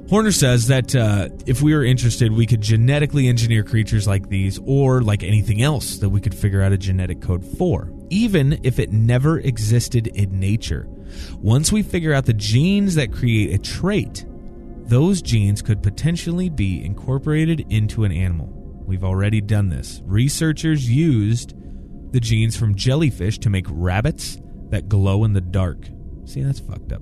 Horner 0.10 0.32
says 0.32 0.68
that 0.68 0.94
uh, 0.94 1.30
if 1.46 1.62
we 1.62 1.74
were 1.74 1.86
interested, 1.86 2.34
we 2.34 2.46
could 2.46 2.60
genetically 2.60 3.30
engineer 3.30 3.64
creatures 3.64 4.08
like 4.08 4.28
these 4.28 4.60
or 4.66 5.02
like 5.02 5.24
anything 5.24 5.62
else 5.62 6.00
that 6.00 6.10
we 6.10 6.20
could 6.20 6.36
figure 6.36 6.62
out 6.62 6.74
a 6.74 6.78
genetic 6.78 7.22
code 7.22 7.46
for, 7.58 7.94
even 8.10 8.60
if 8.64 8.78
it 8.78 8.92
never 8.92 9.40
existed 9.40 10.08
in 10.08 10.38
nature. 10.38 10.86
Once 11.40 11.72
we 11.72 11.82
figure 11.82 12.14
out 12.14 12.26
the 12.26 12.34
genes 12.34 12.96
that 12.96 13.14
create 13.14 13.54
a 13.54 13.58
trait, 13.58 14.26
those 14.84 15.22
genes 15.22 15.62
could 15.62 15.82
potentially 15.82 16.50
be 16.50 16.84
incorporated 16.84 17.66
into 17.70 18.04
an 18.04 18.12
animal. 18.12 18.61
We've 18.86 19.04
already 19.04 19.42
done 19.42 19.70
this. 19.70 20.02
Researchers 20.06 20.90
used 20.90 21.54
the 22.12 22.20
genes 22.20 22.58
from 22.58 22.76
jellyfish 22.76 23.40
to 23.40 23.50
make 23.50 23.66
rabbits 23.70 24.38
that 24.70 24.90
glow 24.90 25.24
in 25.24 25.34
the 25.34 25.42
dark. 25.42 25.88
See, 26.26 26.42
that's 26.42 26.60
fucked 26.60 26.92
up. 26.92 27.02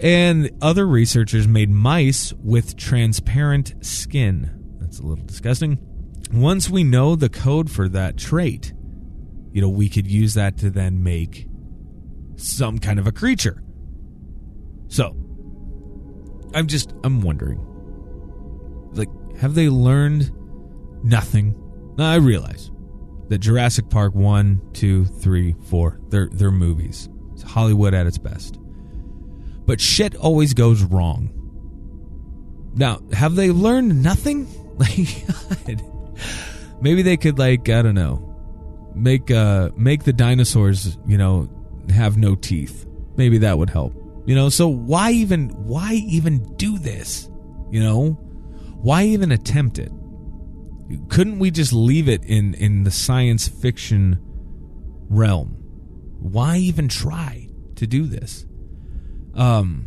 And 0.00 0.50
other 0.60 0.86
researchers 0.86 1.48
made 1.48 1.70
mice 1.70 2.32
with 2.32 2.76
transparent 2.76 3.74
skin. 3.84 4.76
That's 4.80 5.00
a 5.00 5.02
little 5.02 5.24
disgusting. 5.24 5.78
Once 6.32 6.70
we 6.70 6.84
know 6.84 7.16
the 7.16 7.28
code 7.28 7.70
for 7.70 7.88
that 7.88 8.16
trait, 8.16 8.72
you 9.52 9.60
know, 9.60 9.68
we 9.68 9.88
could 9.88 10.06
use 10.06 10.34
that 10.34 10.58
to 10.58 10.70
then 10.70 11.02
make 11.02 11.48
some 12.36 12.78
kind 12.78 12.98
of 12.98 13.06
a 13.06 13.12
creature. 13.12 13.62
So, 14.88 15.16
I'm 16.54 16.66
just 16.66 16.92
I'm 17.04 17.20
wondering. 17.20 17.64
Like 18.92 19.08
have 19.38 19.54
they 19.54 19.68
learned 19.68 20.30
nothing? 21.02 21.54
Now, 21.96 22.10
I 22.10 22.16
realize 22.16 22.70
that 23.28 23.38
Jurassic 23.38 23.88
Park 23.90 24.14
1, 24.14 24.70
2, 24.72 25.04
3, 25.04 25.54
4, 25.64 26.00
they're 26.08 26.28
they're 26.32 26.50
movies. 26.50 27.08
It's 27.32 27.42
Hollywood 27.42 27.94
at 27.94 28.06
its 28.06 28.18
best. 28.18 28.58
But 29.66 29.80
shit 29.80 30.16
always 30.16 30.54
goes 30.54 30.82
wrong. 30.82 31.30
Now, 32.74 33.00
have 33.12 33.34
they 33.34 33.50
learned 33.50 34.02
nothing? 34.02 34.46
Like 34.78 35.80
maybe 36.80 37.02
they 37.02 37.16
could 37.16 37.36
like, 37.36 37.68
I 37.68 37.82
don't 37.82 37.96
know, 37.96 38.92
make 38.94 39.28
uh 39.28 39.70
make 39.76 40.04
the 40.04 40.12
dinosaurs, 40.12 40.96
you 41.04 41.18
know, 41.18 41.48
have 41.90 42.16
no 42.16 42.36
teeth. 42.36 42.86
Maybe 43.16 43.38
that 43.38 43.58
would 43.58 43.70
help. 43.70 43.92
You 44.24 44.36
know, 44.36 44.48
so 44.50 44.68
why 44.68 45.10
even 45.10 45.48
why 45.48 45.94
even 45.94 46.54
do 46.54 46.78
this? 46.78 47.28
You 47.70 47.80
know? 47.80 48.10
Why 48.80 49.04
even 49.04 49.32
attempt 49.32 49.78
it? 49.80 49.90
Couldn't 51.08 51.38
we 51.38 51.50
just 51.50 51.72
leave 51.72 52.08
it 52.08 52.24
in 52.24 52.54
in 52.54 52.84
the 52.84 52.90
science 52.90 53.48
fiction 53.48 54.18
realm? 55.08 55.56
Why 56.20 56.56
even 56.58 56.88
try 56.88 57.48
to 57.76 57.86
do 57.86 58.06
this? 58.06 58.46
Um 59.34 59.86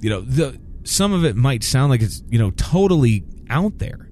you 0.00 0.10
know, 0.10 0.20
the 0.20 0.58
some 0.84 1.12
of 1.12 1.24
it 1.24 1.36
might 1.36 1.62
sound 1.62 1.90
like 1.90 2.02
it's, 2.02 2.22
you 2.28 2.38
know, 2.38 2.50
totally 2.50 3.24
out 3.48 3.78
there. 3.78 4.08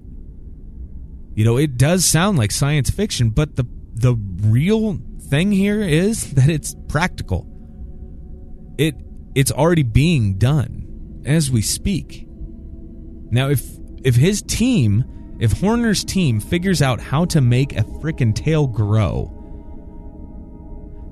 You 1.35 1.45
know, 1.45 1.57
it 1.57 1.77
does 1.77 2.05
sound 2.05 2.37
like 2.37 2.51
science 2.51 2.89
fiction, 2.89 3.29
but 3.29 3.55
the 3.55 3.65
the 3.93 4.15
real 4.41 4.99
thing 5.29 5.51
here 5.51 5.81
is 5.81 6.33
that 6.35 6.49
it's 6.49 6.75
practical. 6.87 7.47
It 8.77 8.95
it's 9.35 9.51
already 9.51 9.83
being 9.83 10.37
done 10.37 11.23
as 11.25 11.51
we 11.51 11.61
speak. 11.61 12.25
Now 13.31 13.49
if 13.49 13.65
if 14.03 14.15
his 14.15 14.41
team, 14.41 15.05
if 15.41 15.59
Horner's 15.59 16.03
team 16.03 16.39
figures 16.39 16.83
out 16.83 17.01
how 17.01 17.25
to 17.25 17.41
make 17.41 17.73
a 17.73 17.83
freaking 17.83 18.35
tail 18.35 18.67
grow, 18.67 19.31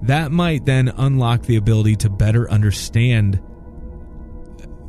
that 0.03 0.31
might 0.31 0.65
then 0.65 0.89
unlock 0.95 1.41
the 1.41 1.55
ability 1.55 1.95
to 1.97 2.11
better 2.11 2.49
understand 2.49 3.41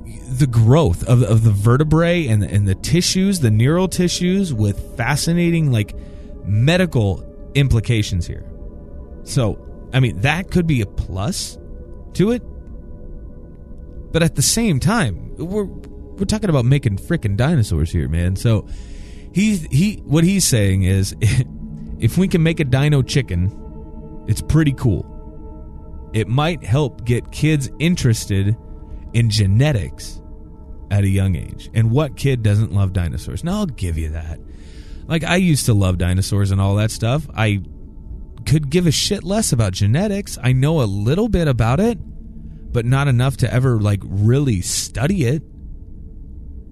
the 0.05 0.47
growth 0.47 1.03
of, 1.09 1.23
of 1.23 1.43
the 1.43 1.51
vertebrae 1.51 2.27
and, 2.27 2.45
and 2.45 2.69
the 2.69 2.75
tissues, 2.75 3.41
the 3.41 3.51
neural 3.51 3.89
tissues, 3.89 4.53
with 4.53 4.97
fascinating 4.99 5.73
like 5.73 5.97
medical 6.45 7.25
implications 7.55 8.27
here. 8.27 8.47
So, 9.25 9.59
I 9.95 10.01
mean, 10.01 10.21
that 10.21 10.51
could 10.51 10.67
be 10.67 10.83
a 10.83 10.87
plus 10.87 11.57
to 12.13 12.31
it. 12.33 12.43
But 14.13 14.23
at 14.23 14.35
the 14.35 14.43
same 14.43 14.81
time, 14.81 15.35
we're 15.39 15.65
we're 15.65 16.27
talking 16.27 16.51
about 16.51 16.67
making 16.67 16.99
freaking 16.99 17.39
dinosaurs 17.39 17.91
here, 17.91 18.07
man. 18.07 18.37
So 18.37 18.69
he's 19.33 19.63
he 19.71 19.97
what 20.05 20.25
he's 20.25 20.45
saying 20.45 20.83
is 20.83 21.15
if 21.99 22.19
we 22.19 22.29
can 22.29 22.43
make 22.43 22.61
a 22.61 22.65
dino 22.65 23.03
chicken, 23.03 24.25
it's 24.27 24.43
pretty 24.43 24.73
cool. 24.73 25.07
It 26.13 26.29
might 26.29 26.65
help 26.65 27.05
get 27.05 27.31
kids 27.31 27.71
interested 27.79 28.57
in 29.13 29.31
genetics 29.31 30.21
at 30.91 31.05
a 31.05 31.09
young 31.09 31.37
age. 31.37 31.71
And 31.73 31.91
what 31.91 32.17
kid 32.17 32.43
doesn't 32.43 32.73
love 32.73 32.93
dinosaurs? 32.93 33.45
Now 33.45 33.59
I'll 33.59 33.67
give 33.67 33.97
you 33.97 34.11
that. 34.11 34.41
Like 35.07 35.25
I 35.25 35.37
used 35.37 35.67
to 35.67 35.75
love 35.75 35.99
dinosaurs 35.99 36.51
and 36.51 36.61
all 36.61 36.77
that 36.77 36.91
stuff. 36.91 37.29
I 37.35 37.63
could 38.47 38.71
give 38.71 38.87
a 38.87 38.93
shit 38.93 39.23
less 39.23 39.53
about 39.53 39.73
genetics. 39.73 40.39
I 40.43 40.53
know 40.53 40.81
a 40.81 40.85
little 40.85 41.29
bit 41.29 41.47
about 41.47 41.79
it, 41.79 41.99
but 42.73 42.85
not 42.85 43.09
enough 43.09 43.37
to 43.39 43.53
ever 43.53 43.81
like 43.81 44.01
really 44.05 44.61
study 44.63 45.27
it. 45.27 45.43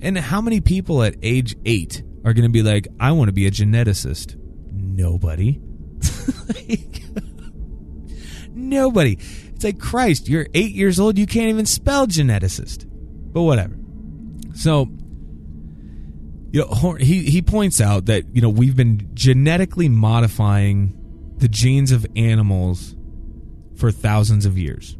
And 0.00 0.16
how 0.16 0.40
many 0.40 0.60
people 0.60 1.02
at 1.02 1.16
age 1.22 1.56
8 1.64 2.02
are 2.28 2.34
going 2.34 2.44
to 2.44 2.52
be 2.52 2.62
like, 2.62 2.88
"I 3.00 3.12
want 3.12 3.28
to 3.28 3.32
be 3.32 3.46
a 3.46 3.50
geneticist?" 3.50 4.36
Nobody. 4.70 5.60
like, 6.48 7.02
nobody. 8.52 9.18
It's 9.54 9.64
like 9.64 9.78
Christ, 9.78 10.28
you're 10.28 10.46
8 10.54 10.72
years 10.72 11.00
old, 11.00 11.18
you 11.18 11.26
can't 11.26 11.48
even 11.48 11.66
spell 11.66 12.06
geneticist. 12.06 12.86
But 13.32 13.42
whatever. 13.42 13.76
So, 14.54 14.88
you 16.52 16.60
know, 16.60 16.94
he 16.94 17.24
he 17.24 17.42
points 17.42 17.80
out 17.80 18.06
that 18.06 18.24
you 18.34 18.40
know 18.40 18.48
we've 18.48 18.76
been 18.76 19.10
genetically 19.14 19.88
modifying 19.88 20.94
the 21.36 21.48
genes 21.48 21.92
of 21.92 22.06
animals 22.16 22.96
for 23.76 23.92
thousands 23.92 24.46
of 24.46 24.58
years. 24.58 24.96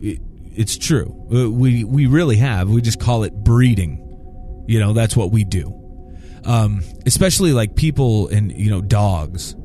It, 0.00 0.20
it's 0.54 0.78
true. 0.78 1.28
Uh, 1.34 1.50
we 1.50 1.84
we 1.84 2.06
really 2.06 2.36
have. 2.36 2.70
We 2.70 2.80
just 2.80 3.00
call 3.00 3.24
it 3.24 3.34
breeding. 3.34 4.00
You 4.66 4.80
know, 4.80 4.92
that's 4.92 5.16
what 5.16 5.30
we 5.30 5.44
do. 5.44 5.83
Um, 6.44 6.82
especially 7.06 7.52
like 7.52 7.74
people 7.74 8.28
and 8.28 8.52
you 8.52 8.70
know 8.70 8.80
dogs. 8.80 9.56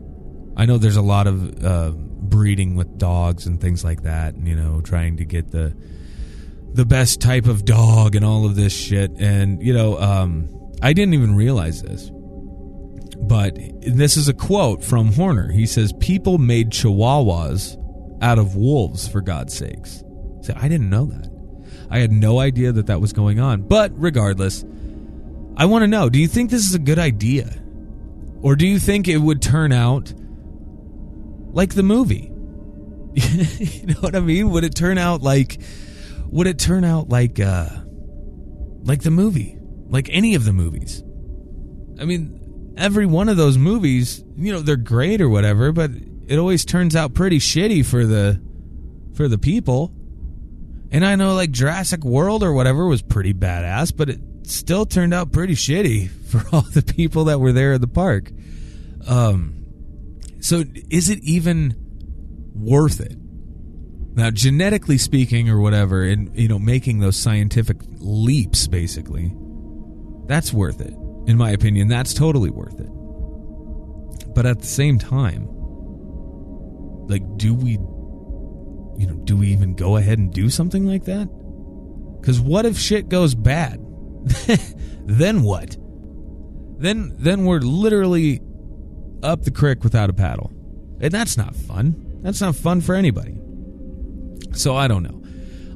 I 0.55 0.65
know 0.65 0.77
there's 0.77 0.95
a 0.95 1.01
lot 1.01 1.27
of 1.27 1.63
uh, 1.63 1.91
breeding 1.91 2.75
with 2.75 2.97
dogs 2.97 3.45
and 3.45 3.59
things 3.59 3.83
like 3.83 4.03
that. 4.03 4.35
and 4.35 4.47
You 4.47 4.55
know, 4.55 4.81
trying 4.81 5.17
to 5.17 5.25
get 5.25 5.51
the 5.51 5.75
the 6.73 6.85
best 6.85 7.19
type 7.21 7.47
of 7.47 7.65
dog 7.65 8.15
and 8.15 8.23
all 8.23 8.45
of 8.45 8.55
this 8.55 8.73
shit. 8.75 9.11
And, 9.17 9.61
you 9.61 9.73
know, 9.73 9.99
um, 9.99 10.49
I 10.81 10.93
didn't 10.93 11.13
even 11.13 11.35
realize 11.35 11.81
this. 11.81 12.11
But 13.21 13.57
this 13.81 14.17
is 14.17 14.27
a 14.27 14.33
quote 14.33 14.83
from 14.83 15.13
Horner. 15.13 15.51
He 15.51 15.65
says, 15.65 15.93
People 15.99 16.37
made 16.37 16.71
chihuahuas 16.71 17.77
out 18.21 18.39
of 18.39 18.55
wolves, 18.55 19.07
for 19.07 19.21
God's 19.21 19.57
sakes. 19.57 20.03
So 20.41 20.53
I 20.55 20.67
didn't 20.67 20.89
know 20.89 21.05
that. 21.05 21.29
I 21.89 21.99
had 21.99 22.11
no 22.11 22.39
idea 22.39 22.71
that 22.71 22.87
that 22.87 23.01
was 23.01 23.13
going 23.13 23.39
on. 23.39 23.63
But 23.63 23.91
regardless, 23.95 24.63
I 25.59 25.65
want 25.65 25.83
to 25.83 25.87
know 25.87 26.09
do 26.09 26.17
you 26.17 26.27
think 26.27 26.49
this 26.49 26.65
is 26.65 26.73
a 26.73 26.79
good 26.79 26.97
idea? 26.97 27.61
Or 28.41 28.55
do 28.55 28.65
you 28.65 28.79
think 28.79 29.09
it 29.09 29.17
would 29.17 29.41
turn 29.41 29.73
out 29.73 30.13
like 31.51 31.73
the 31.73 31.83
movie? 31.83 32.31
you 33.13 33.87
know 33.87 33.99
what 33.99 34.15
I 34.15 34.21
mean? 34.21 34.51
Would 34.51 34.63
it 34.63 34.73
turn 34.73 34.97
out 34.97 35.21
like 35.21 35.61
would 36.27 36.47
it 36.47 36.59
turn 36.59 36.85
out 36.85 37.09
like 37.09 37.41
uh 37.41 37.67
like 38.83 39.03
the 39.03 39.11
movie? 39.11 39.57
Like 39.89 40.07
any 40.09 40.35
of 40.35 40.45
the 40.45 40.53
movies? 40.53 41.03
I 41.99 42.05
mean, 42.05 42.75
every 42.77 43.05
one 43.05 43.27
of 43.27 43.35
those 43.35 43.57
movies, 43.57 44.23
you 44.37 44.53
know, 44.53 44.61
they're 44.61 44.77
great 44.77 45.19
or 45.19 45.27
whatever, 45.27 45.73
but 45.73 45.91
it 46.27 46.39
always 46.39 46.63
turns 46.63 46.95
out 46.95 47.13
pretty 47.13 47.39
shitty 47.39 47.85
for 47.85 48.05
the 48.05 48.41
for 49.13 49.27
the 49.27 49.37
people. 49.37 49.93
And 50.89 51.05
I 51.05 51.15
know 51.15 51.35
like 51.35 51.51
Jurassic 51.51 52.05
World 52.05 52.43
or 52.43 52.53
whatever 52.53 52.85
was 52.85 53.01
pretty 53.01 53.33
badass, 53.33 53.93
but 53.93 54.09
it 54.09 54.21
still 54.49 54.85
turned 54.85 55.13
out 55.13 55.31
pretty 55.31 55.55
shitty 55.55 56.09
for 56.29 56.43
all 56.53 56.61
the 56.61 56.81
people 56.83 57.25
that 57.25 57.39
were 57.39 57.51
there 57.51 57.73
at 57.73 57.81
the 57.81 57.87
park. 57.87 58.31
Um 59.07 59.65
so 60.41 60.63
is 60.89 61.09
it 61.09 61.19
even 61.23 61.75
worth 62.55 62.99
it? 62.99 63.17
Now, 64.19 64.31
genetically 64.31 64.97
speaking, 64.97 65.49
or 65.49 65.59
whatever, 65.59 66.03
and 66.03 66.35
you 66.37 66.47
know, 66.47 66.59
making 66.59 66.99
those 66.99 67.15
scientific 67.15 67.77
leaps, 67.99 68.67
basically, 68.67 69.33
that's 70.27 70.51
worth 70.51 70.81
it. 70.81 70.93
In 71.27 71.37
my 71.37 71.51
opinion, 71.51 71.87
that's 71.87 72.13
totally 72.13 72.49
worth 72.49 72.79
it. 72.79 72.89
But 74.33 74.45
at 74.45 74.59
the 74.59 74.65
same 74.65 74.99
time, 74.99 75.47
like, 77.07 77.23
do 77.37 77.53
we, 77.53 77.71
you 77.71 79.07
know, 79.07 79.15
do 79.23 79.37
we 79.37 79.47
even 79.53 79.75
go 79.75 79.95
ahead 79.95 80.17
and 80.17 80.33
do 80.33 80.49
something 80.49 80.85
like 80.85 81.05
that? 81.05 81.29
Because 82.19 82.41
what 82.41 82.65
if 82.65 82.77
shit 82.77 83.09
goes 83.09 83.35
bad? 83.35 83.79
Then 85.05 85.43
what? 85.43 85.77
Then, 86.77 87.13
then 87.17 87.45
we're 87.45 87.59
literally 87.59 88.41
up 89.23 89.43
the 89.43 89.51
creek 89.51 89.83
without 89.83 90.09
a 90.09 90.13
paddle, 90.13 90.51
and 91.01 91.11
that's 91.11 91.37
not 91.37 91.55
fun. 91.55 92.19
That's 92.21 92.41
not 92.41 92.55
fun 92.55 92.81
for 92.81 92.95
anybody. 92.95 93.35
So 94.53 94.75
I 94.75 94.87
don't 94.87 95.03
know. 95.03 95.23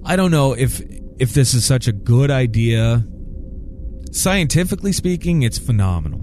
I 0.06 0.16
don't 0.16 0.32
know 0.32 0.54
if 0.54 0.82
if 1.20 1.34
this 1.34 1.54
is 1.54 1.66
such 1.66 1.88
a 1.88 1.92
good 1.92 2.32
idea. 2.32 3.06
Scientifically 4.12 4.92
speaking, 4.92 5.44
it's 5.44 5.58
phenomenal. 5.58 6.20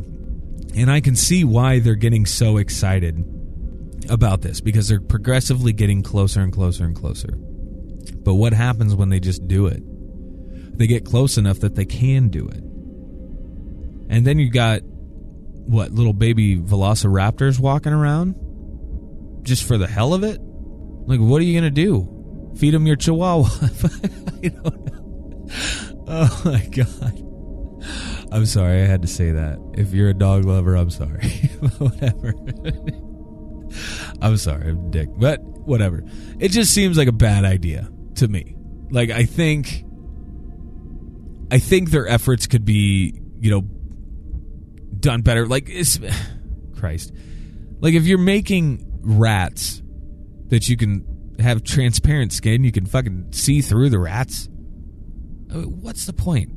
And 0.74 0.90
I 0.90 1.00
can 1.00 1.16
see 1.16 1.44
why 1.44 1.78
they're 1.78 1.94
getting 1.94 2.26
so 2.26 2.58
excited 2.58 3.24
about 4.08 4.42
this 4.42 4.60
because 4.60 4.88
they're 4.88 5.00
progressively 5.00 5.72
getting 5.72 6.02
closer 6.02 6.40
and 6.40 6.52
closer 6.52 6.84
and 6.84 6.94
closer. 6.94 7.36
But 8.22 8.34
what 8.34 8.52
happens 8.52 8.94
when 8.94 9.08
they 9.08 9.20
just 9.20 9.46
do 9.48 9.66
it? 9.66 9.82
They 10.80 10.86
get 10.86 11.04
close 11.04 11.36
enough 11.36 11.60
that 11.60 11.74
they 11.74 11.84
can 11.84 12.28
do 12.28 12.48
it. 12.48 12.62
And 14.08 14.26
then 14.26 14.38
you 14.38 14.50
got 14.50 14.80
what 14.82 15.92
little 15.92 16.14
baby 16.14 16.56
velociraptors 16.56 17.60
walking 17.60 17.92
around 17.92 18.34
just 19.42 19.64
for 19.64 19.76
the 19.76 19.86
hell 19.86 20.14
of 20.14 20.24
it? 20.24 20.40
Like 20.40 21.20
what 21.20 21.42
are 21.42 21.44
you 21.44 21.60
going 21.60 21.70
to 21.70 21.82
do? 21.84 22.54
Feed 22.56 22.72
them 22.72 22.86
your 22.86 22.96
chihuahua. 22.96 23.46
I 24.42 24.48
don't 24.48 24.86
know. 24.86 25.46
Oh 26.08 26.42
my 26.46 26.64
god. 26.64 28.32
I'm 28.32 28.46
sorry, 28.46 28.80
I 28.80 28.86
had 28.86 29.02
to 29.02 29.08
say 29.08 29.32
that. 29.32 29.58
If 29.74 29.92
you're 29.92 30.08
a 30.08 30.14
dog 30.14 30.46
lover, 30.46 30.76
I'm 30.76 30.88
sorry. 30.88 31.28
whatever. 31.76 32.32
I'm 34.22 34.38
sorry, 34.38 34.70
I'm 34.70 34.90
dick. 34.90 35.10
But 35.14 35.42
whatever. 35.42 36.04
It 36.38 36.52
just 36.52 36.72
seems 36.72 36.96
like 36.96 37.08
a 37.08 37.12
bad 37.12 37.44
idea 37.44 37.90
to 38.14 38.28
me. 38.28 38.56
Like 38.90 39.10
I 39.10 39.26
think 39.26 39.84
I 41.50 41.58
think 41.58 41.90
their 41.90 42.06
efforts 42.06 42.46
could 42.46 42.64
be, 42.64 43.20
you 43.40 43.50
know, 43.50 43.62
done 45.00 45.22
better. 45.22 45.46
Like 45.46 45.68
it's 45.68 45.98
Christ. 46.76 47.12
Like 47.80 47.94
if 47.94 48.06
you're 48.06 48.18
making 48.18 48.86
rats 49.02 49.82
that 50.48 50.68
you 50.68 50.76
can 50.76 51.34
have 51.38 51.64
transparent 51.64 52.32
skin, 52.32 52.64
you 52.64 52.72
can 52.72 52.86
fucking 52.86 53.32
see 53.32 53.60
through 53.62 53.90
the 53.90 53.98
rats. 53.98 54.48
What's 55.50 56.06
the 56.06 56.12
point? 56.12 56.50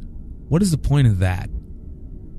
What 0.50 0.62
is 0.62 0.72
the 0.72 0.78
point 0.78 1.08
of 1.08 1.20
that? 1.20 1.50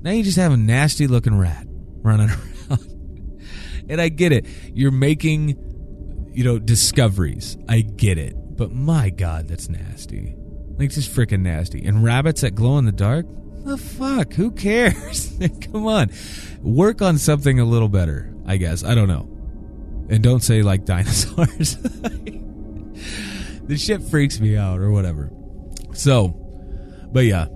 Now 0.01 0.11
you 0.11 0.23
just 0.23 0.37
have 0.37 0.53
a 0.53 0.57
nasty 0.57 1.07
looking 1.07 1.37
rat 1.37 1.65
running 1.67 2.29
around. 2.69 3.41
and 3.89 3.99
I 3.99 4.09
get 4.09 4.31
it. 4.31 4.45
You're 4.73 4.91
making, 4.91 6.29
you 6.33 6.43
know, 6.43 6.59
discoveries. 6.59 7.57
I 7.67 7.81
get 7.81 8.17
it. 8.17 8.35
But 8.55 8.71
my 8.71 9.09
God, 9.09 9.47
that's 9.47 9.67
nasty. 9.67 10.35
Like, 10.77 10.91
just 10.91 11.11
freaking 11.11 11.41
nasty. 11.41 11.85
And 11.85 12.03
rabbits 12.03 12.41
that 12.41 12.55
glow 12.55 12.77
in 12.77 12.85
the 12.85 12.91
dark? 12.91 13.25
The 13.65 13.77
fuck? 13.77 14.33
Who 14.33 14.51
cares? 14.51 15.33
Come 15.71 15.87
on. 15.87 16.11
Work 16.61 17.01
on 17.01 17.17
something 17.17 17.59
a 17.59 17.65
little 17.65 17.89
better, 17.89 18.33
I 18.45 18.57
guess. 18.57 18.83
I 18.83 18.93
don't 18.93 19.07
know. 19.07 19.27
And 20.09 20.21
don't 20.21 20.41
say 20.41 20.61
like 20.61 20.85
dinosaurs. 20.85 21.77
the 23.63 23.77
shit 23.77 24.03
freaks 24.03 24.39
me 24.39 24.55
out 24.55 24.79
or 24.79 24.91
whatever. 24.91 25.31
So, 25.93 26.27
but 27.11 27.25
yeah. 27.25 27.47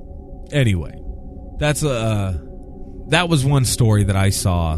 Anyway, 0.51 0.99
that's 1.59 1.83
uh 1.83 2.39
that 3.09 3.29
was 3.29 3.45
one 3.45 3.65
story 3.65 4.05
that 4.05 4.15
I 4.15 4.29
saw 4.31 4.77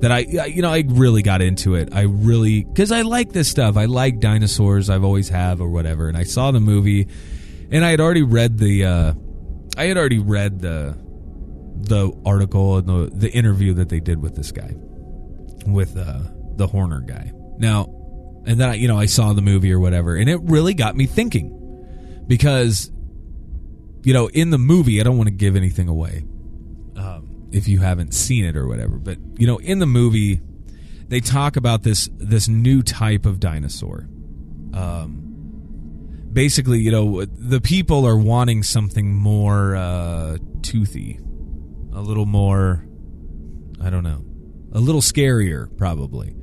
that 0.00 0.10
I 0.10 0.18
you 0.20 0.62
know 0.62 0.70
I 0.70 0.84
really 0.86 1.22
got 1.22 1.42
into 1.42 1.74
it. 1.74 1.90
I 1.92 2.02
really 2.02 2.64
cuz 2.74 2.90
I 2.90 3.02
like 3.02 3.32
this 3.32 3.48
stuff. 3.48 3.76
I 3.76 3.84
like 3.84 4.20
dinosaurs. 4.20 4.90
I've 4.90 5.04
always 5.04 5.28
have 5.28 5.60
or 5.60 5.68
whatever. 5.68 6.08
And 6.08 6.16
I 6.16 6.24
saw 6.24 6.50
the 6.50 6.60
movie 6.60 7.08
and 7.70 7.84
I 7.84 7.90
had 7.90 8.00
already 8.00 8.22
read 8.22 8.58
the 8.58 8.84
uh 8.84 9.14
I 9.76 9.84
had 9.84 9.96
already 9.96 10.18
read 10.18 10.60
the 10.60 10.96
the 11.76 12.12
article 12.24 12.78
and 12.78 12.88
the 12.88 13.10
the 13.14 13.30
interview 13.30 13.74
that 13.74 13.88
they 13.88 14.00
did 14.00 14.20
with 14.20 14.36
this 14.36 14.52
guy 14.52 14.74
with 15.66 15.96
uh 15.96 16.20
the 16.56 16.66
Horner 16.66 17.00
guy. 17.00 17.32
Now, 17.58 17.86
and 18.46 18.60
then 18.60 18.70
I, 18.70 18.74
you 18.74 18.88
know 18.88 18.98
I 18.98 19.06
saw 19.06 19.32
the 19.32 19.42
movie 19.42 19.72
or 19.72 19.80
whatever, 19.80 20.16
and 20.16 20.28
it 20.28 20.40
really 20.42 20.74
got 20.74 20.96
me 20.96 21.06
thinking 21.06 21.56
because 22.26 22.90
you 24.02 24.12
know 24.12 24.28
in 24.28 24.50
the 24.50 24.58
movie 24.58 25.00
I 25.00 25.04
don't 25.04 25.16
want 25.16 25.28
to 25.28 25.34
give 25.34 25.56
anything 25.56 25.88
away 25.88 26.24
if 27.52 27.68
you 27.68 27.80
haven't 27.80 28.14
seen 28.14 28.44
it 28.44 28.56
or 28.56 28.66
whatever, 28.66 28.96
but 28.98 29.18
you 29.36 29.46
know 29.46 29.58
in 29.58 29.78
the 29.78 29.86
movie 29.86 30.40
they 31.08 31.20
talk 31.20 31.56
about 31.56 31.82
this 31.82 32.08
this 32.16 32.48
new 32.48 32.82
type 32.82 33.26
of 33.26 33.40
dinosaur. 33.40 34.08
Um, 34.72 35.30
basically, 36.32 36.78
you 36.78 36.92
know, 36.92 37.24
the 37.24 37.60
people 37.60 38.06
are 38.06 38.16
wanting 38.16 38.62
something 38.62 39.12
more 39.14 39.74
uh, 39.74 40.38
toothy, 40.62 41.18
a 41.92 42.00
little 42.00 42.26
more, 42.26 42.86
I 43.82 43.90
don't 43.90 44.04
know, 44.04 44.24
a 44.72 44.78
little 44.78 45.00
scarier, 45.00 45.76
probably. 45.76 46.34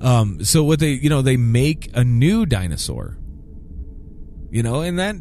Um, 0.00 0.44
so 0.44 0.64
what 0.64 0.80
they, 0.80 0.90
you 0.90 1.08
know, 1.08 1.22
they 1.22 1.36
make 1.36 1.90
a 1.94 2.04
new 2.04 2.46
dinosaur, 2.46 3.16
you 4.50 4.62
know, 4.62 4.80
and 4.80 4.98
that, 4.98 5.16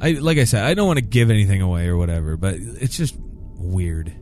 I 0.00 0.12
like 0.12 0.38
I 0.38 0.44
said, 0.44 0.64
I 0.64 0.74
don't 0.74 0.86
want 0.86 0.98
to 0.98 1.04
give 1.04 1.30
anything 1.30 1.62
away 1.62 1.86
or 1.86 1.96
whatever, 1.96 2.36
but 2.36 2.54
it's 2.56 2.96
just 2.96 3.16
weird. 3.58 4.12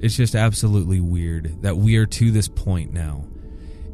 It's 0.00 0.16
just 0.16 0.34
absolutely 0.34 1.00
weird 1.00 1.62
that 1.62 1.76
we 1.76 1.96
are 1.96 2.06
to 2.06 2.30
this 2.30 2.48
point 2.48 2.92
now 2.92 3.26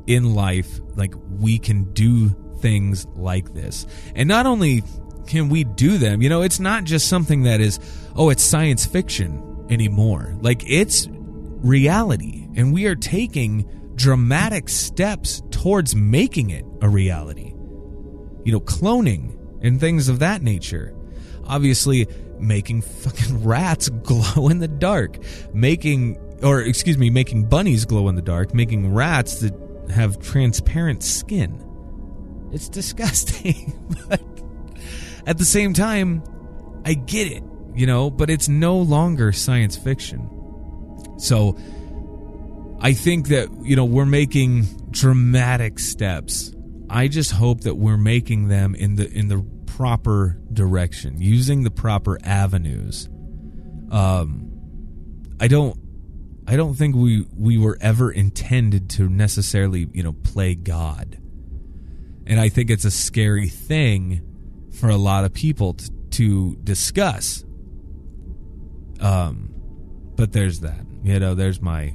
in 0.06 0.34
life, 0.34 0.80
like 0.94 1.14
we 1.38 1.58
can 1.58 1.92
do 1.92 2.30
things 2.60 3.06
like 3.14 3.54
this, 3.54 3.86
and 4.14 4.28
not 4.28 4.46
only 4.46 4.82
can 5.26 5.48
we 5.48 5.64
do 5.64 5.98
them, 5.98 6.22
you 6.22 6.28
know, 6.28 6.42
it's 6.42 6.60
not 6.60 6.84
just 6.84 7.08
something 7.08 7.42
that 7.42 7.60
is, 7.60 7.80
oh, 8.14 8.30
it's 8.30 8.42
science 8.42 8.86
fiction 8.86 9.66
anymore. 9.68 10.36
Like 10.40 10.62
it's 10.64 11.08
reality, 11.10 12.48
and 12.54 12.72
we 12.72 12.86
are 12.86 12.94
taking 12.94 13.68
dramatic 13.96 14.68
steps 14.68 15.42
towards 15.50 15.96
making 15.96 16.50
it 16.50 16.64
a 16.80 16.88
reality. 16.88 17.52
You 18.44 18.52
know, 18.52 18.60
cloning 18.60 19.36
and 19.62 19.80
things 19.80 20.08
of 20.08 20.20
that 20.20 20.42
nature. 20.42 20.94
Obviously, 21.44 22.06
making 22.40 22.82
fucking 22.82 23.44
rats 23.44 23.88
glow 23.88 24.48
in 24.48 24.58
the 24.58 24.68
dark, 24.68 25.18
making, 25.52 26.16
or 26.42 26.60
excuse 26.60 26.98
me, 26.98 27.10
making 27.10 27.48
bunnies 27.48 27.84
glow 27.84 28.08
in 28.08 28.14
the 28.14 28.22
dark, 28.22 28.54
making 28.54 28.92
rats 28.92 29.40
that 29.40 29.54
have 29.90 30.20
transparent 30.20 31.02
skin. 31.02 31.62
It's 32.52 32.68
disgusting. 32.68 33.74
but 34.08 34.22
at 35.26 35.38
the 35.38 35.44
same 35.44 35.72
time, 35.72 36.22
I 36.84 36.94
get 36.94 37.30
it, 37.30 37.42
you 37.74 37.86
know, 37.86 38.10
but 38.10 38.30
it's 38.30 38.48
no 38.48 38.78
longer 38.78 39.32
science 39.32 39.76
fiction. 39.76 40.30
So, 41.18 41.56
I 42.80 42.92
think 42.92 43.28
that, 43.28 43.48
you 43.62 43.74
know, 43.74 43.84
we're 43.84 44.04
making 44.04 44.64
dramatic 44.90 45.78
steps. 45.78 46.54
I 46.88 47.08
just 47.08 47.32
hope 47.32 47.62
that 47.62 47.76
we're 47.76 47.96
making 47.96 48.48
them 48.48 48.74
in 48.74 48.96
the 48.96 49.10
in 49.10 49.28
the 49.28 49.44
proper 49.76 50.38
direction, 50.52 51.20
using 51.20 51.64
the 51.64 51.70
proper 51.70 52.18
avenues. 52.24 53.08
Um 53.90 54.52
I 55.38 55.48
don't 55.48 55.78
I 56.46 56.56
don't 56.56 56.74
think 56.74 56.94
we 56.94 57.26
we 57.36 57.58
were 57.58 57.76
ever 57.80 58.10
intended 58.10 58.88
to 58.90 59.08
necessarily, 59.08 59.88
you 59.92 60.02
know, 60.02 60.12
play 60.12 60.54
God. 60.54 61.18
And 62.26 62.40
I 62.40 62.48
think 62.48 62.70
it's 62.70 62.84
a 62.84 62.90
scary 62.90 63.48
thing 63.48 64.22
for 64.72 64.88
a 64.88 64.96
lot 64.96 65.24
of 65.24 65.32
people 65.32 65.74
to, 65.74 65.90
to 66.10 66.56
discuss. 66.56 67.44
Um, 69.00 69.54
but 70.16 70.32
there's 70.32 70.60
that. 70.60 70.84
You 71.02 71.20
know, 71.20 71.34
there's 71.34 71.60
my 71.60 71.94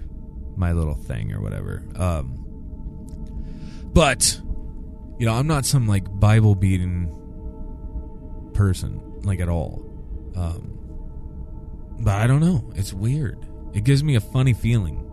my 0.55 0.73
little 0.73 0.95
thing 0.95 1.33
or 1.33 1.41
whatever. 1.41 1.83
Um, 1.95 2.37
but 3.93 4.39
you 5.17 5.25
know, 5.25 5.33
I'm 5.33 5.47
not 5.47 5.65
some 5.65 5.87
like 5.87 6.03
Bible 6.19 6.55
beating 6.55 7.20
person 8.53 9.01
like 9.23 9.39
at 9.39 9.49
all. 9.49 9.83
Um, 10.35 10.77
but 11.99 12.15
I 12.15 12.27
don't 12.27 12.39
know. 12.39 12.71
It's 12.75 12.93
weird. 12.93 13.45
It 13.73 13.83
gives 13.83 14.03
me 14.03 14.15
a 14.15 14.21
funny 14.21 14.53
feeling. 14.53 15.07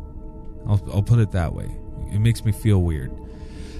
I'll, 0.67 0.81
I'll 0.93 1.03
put 1.03 1.19
it 1.19 1.33
that 1.33 1.55
way. 1.55 1.71
It 2.13 2.21
makes 2.21 2.45
me 2.45 2.53
feel 2.53 2.83
weird. 2.83 3.13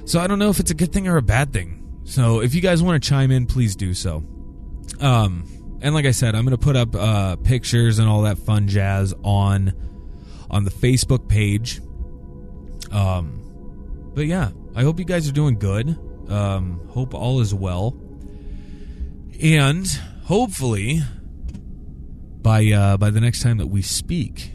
So 0.05 0.21
I 0.21 0.27
don't 0.27 0.39
know 0.39 0.51
if 0.51 0.61
it's 0.61 0.71
a 0.71 0.75
good 0.75 0.93
thing 0.93 1.09
or 1.09 1.17
a 1.17 1.23
bad 1.23 1.53
thing. 1.53 2.01
So 2.05 2.41
if 2.41 2.55
you 2.55 2.61
guys 2.61 2.83
want 2.83 3.03
to 3.03 3.09
chime 3.09 3.31
in, 3.31 3.47
please 3.47 3.77
do 3.77 3.95
so. 3.95 4.25
Um, 5.01 5.79
and 5.81 5.95
like 5.95 6.07
I 6.07 6.11
said, 6.11 6.35
I'm 6.35 6.45
going 6.45 6.57
to 6.57 6.63
put 6.63 6.77
up 6.77 6.95
uh, 6.95 7.37
pictures 7.37 7.99
and 7.99 8.09
all 8.09 8.23
that 8.23 8.39
fun 8.39 8.69
jazz 8.69 9.15
on 9.23 9.73
on 10.51 10.65
the 10.65 10.71
Facebook 10.71 11.29
page. 11.29 11.81
Um, 12.91 14.11
but 14.15 14.27
yeah, 14.27 14.51
I 14.75 14.83
hope 14.83 14.99
you 14.99 15.05
guys 15.05 15.29
are 15.29 15.33
doing 15.33 15.59
good. 15.59 15.99
Um, 16.29 16.81
hope 16.89 17.15
all 17.15 17.41
is 17.41 17.55
well, 17.55 17.91
and 19.41 19.87
hopefully 20.25 21.03
by 22.43 22.67
uh, 22.67 22.97
by 22.97 23.11
the 23.11 23.21
next 23.21 23.43
time 23.43 23.59
that 23.59 23.67
we 23.67 23.83
speak, 23.83 24.53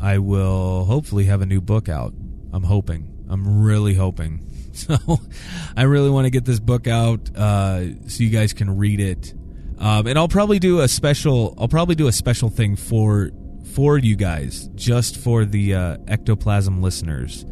I 0.00 0.18
will 0.18 0.84
hopefully 0.84 1.24
have 1.24 1.40
a 1.40 1.46
new 1.46 1.60
book 1.60 1.88
out. 1.88 2.14
I'm 2.52 2.62
hoping. 2.62 3.26
I'm 3.28 3.62
really 3.62 3.94
hoping. 3.94 4.40
So 4.74 4.98
I 5.76 5.84
really 5.84 6.10
want 6.10 6.24
to 6.24 6.30
get 6.30 6.44
this 6.44 6.58
book 6.58 6.88
out 6.88 7.30
uh, 7.36 8.08
so 8.08 8.24
you 8.24 8.30
guys 8.30 8.52
can 8.52 8.76
read 8.76 8.98
it. 8.98 9.32
Um, 9.78 10.08
and 10.08 10.18
I'll 10.18 10.26
probably 10.26 10.58
do 10.58 10.80
a 10.80 10.88
special. 10.88 11.54
I'll 11.56 11.68
probably 11.68 11.94
do 11.94 12.08
a 12.08 12.12
special 12.12 12.48
thing 12.50 12.74
for 12.74 13.30
for 13.74 13.98
you 13.98 14.16
guys, 14.16 14.68
just 14.74 15.16
for 15.16 15.44
the 15.44 15.74
uh, 15.76 15.96
ectoplasm 16.08 16.82
listeners. 16.82 17.44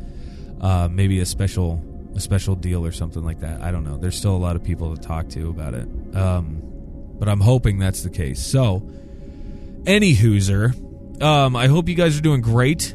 Uh, 0.60 0.88
maybe 0.90 1.20
a 1.20 1.26
special 1.26 1.76
a 2.14 2.20
special 2.20 2.54
deal 2.54 2.84
or 2.84 2.92
something 2.92 3.24
like 3.24 3.40
that. 3.40 3.62
I 3.62 3.70
don't 3.70 3.84
know. 3.84 3.96
There's 3.96 4.16
still 4.16 4.36
a 4.36 4.38
lot 4.38 4.56
of 4.56 4.62
people 4.62 4.94
to 4.94 5.00
talk 5.00 5.28
to 5.30 5.48
about 5.48 5.74
it. 5.74 5.88
Um, 6.16 6.62
but 7.18 7.28
I'm 7.28 7.40
hoping 7.40 7.78
that's 7.78 8.02
the 8.02 8.10
case. 8.10 8.44
So, 8.44 8.88
any 9.86 10.14
hooser, 10.14 10.74
um, 11.22 11.56
I 11.56 11.68
hope 11.68 11.88
you 11.88 11.94
guys 11.94 12.18
are 12.18 12.22
doing 12.22 12.40
great. 12.40 12.94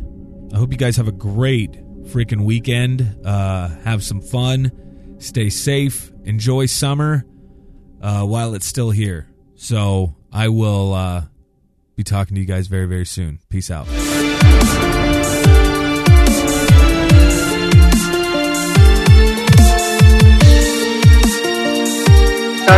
I 0.54 0.58
hope 0.58 0.72
you 0.72 0.78
guys 0.78 0.98
have 0.98 1.08
a 1.08 1.14
great 1.14 1.72
freaking 2.06 2.44
weekend. 2.44 3.26
Uh, 3.26 3.70
have 3.84 4.04
some 4.04 4.22
fun. 4.22 5.16
Stay 5.20 5.50
safe. 5.50 6.12
Enjoy 6.24 6.66
summer 6.66 7.26
uh, 8.02 8.24
while 8.24 8.54
it's 8.54 8.66
still 8.66 8.92
here. 8.92 9.28
So 9.56 10.16
I 10.32 10.50
will 10.50 10.94
uh, 10.94 11.24
be 11.96 12.04
talking 12.04 12.36
to 12.36 12.42
you 12.42 12.48
guys 12.48 12.68
very, 12.68 12.86
very 12.86 13.06
soon. 13.06 13.40
Peace 13.50 13.72
out. 13.72 13.88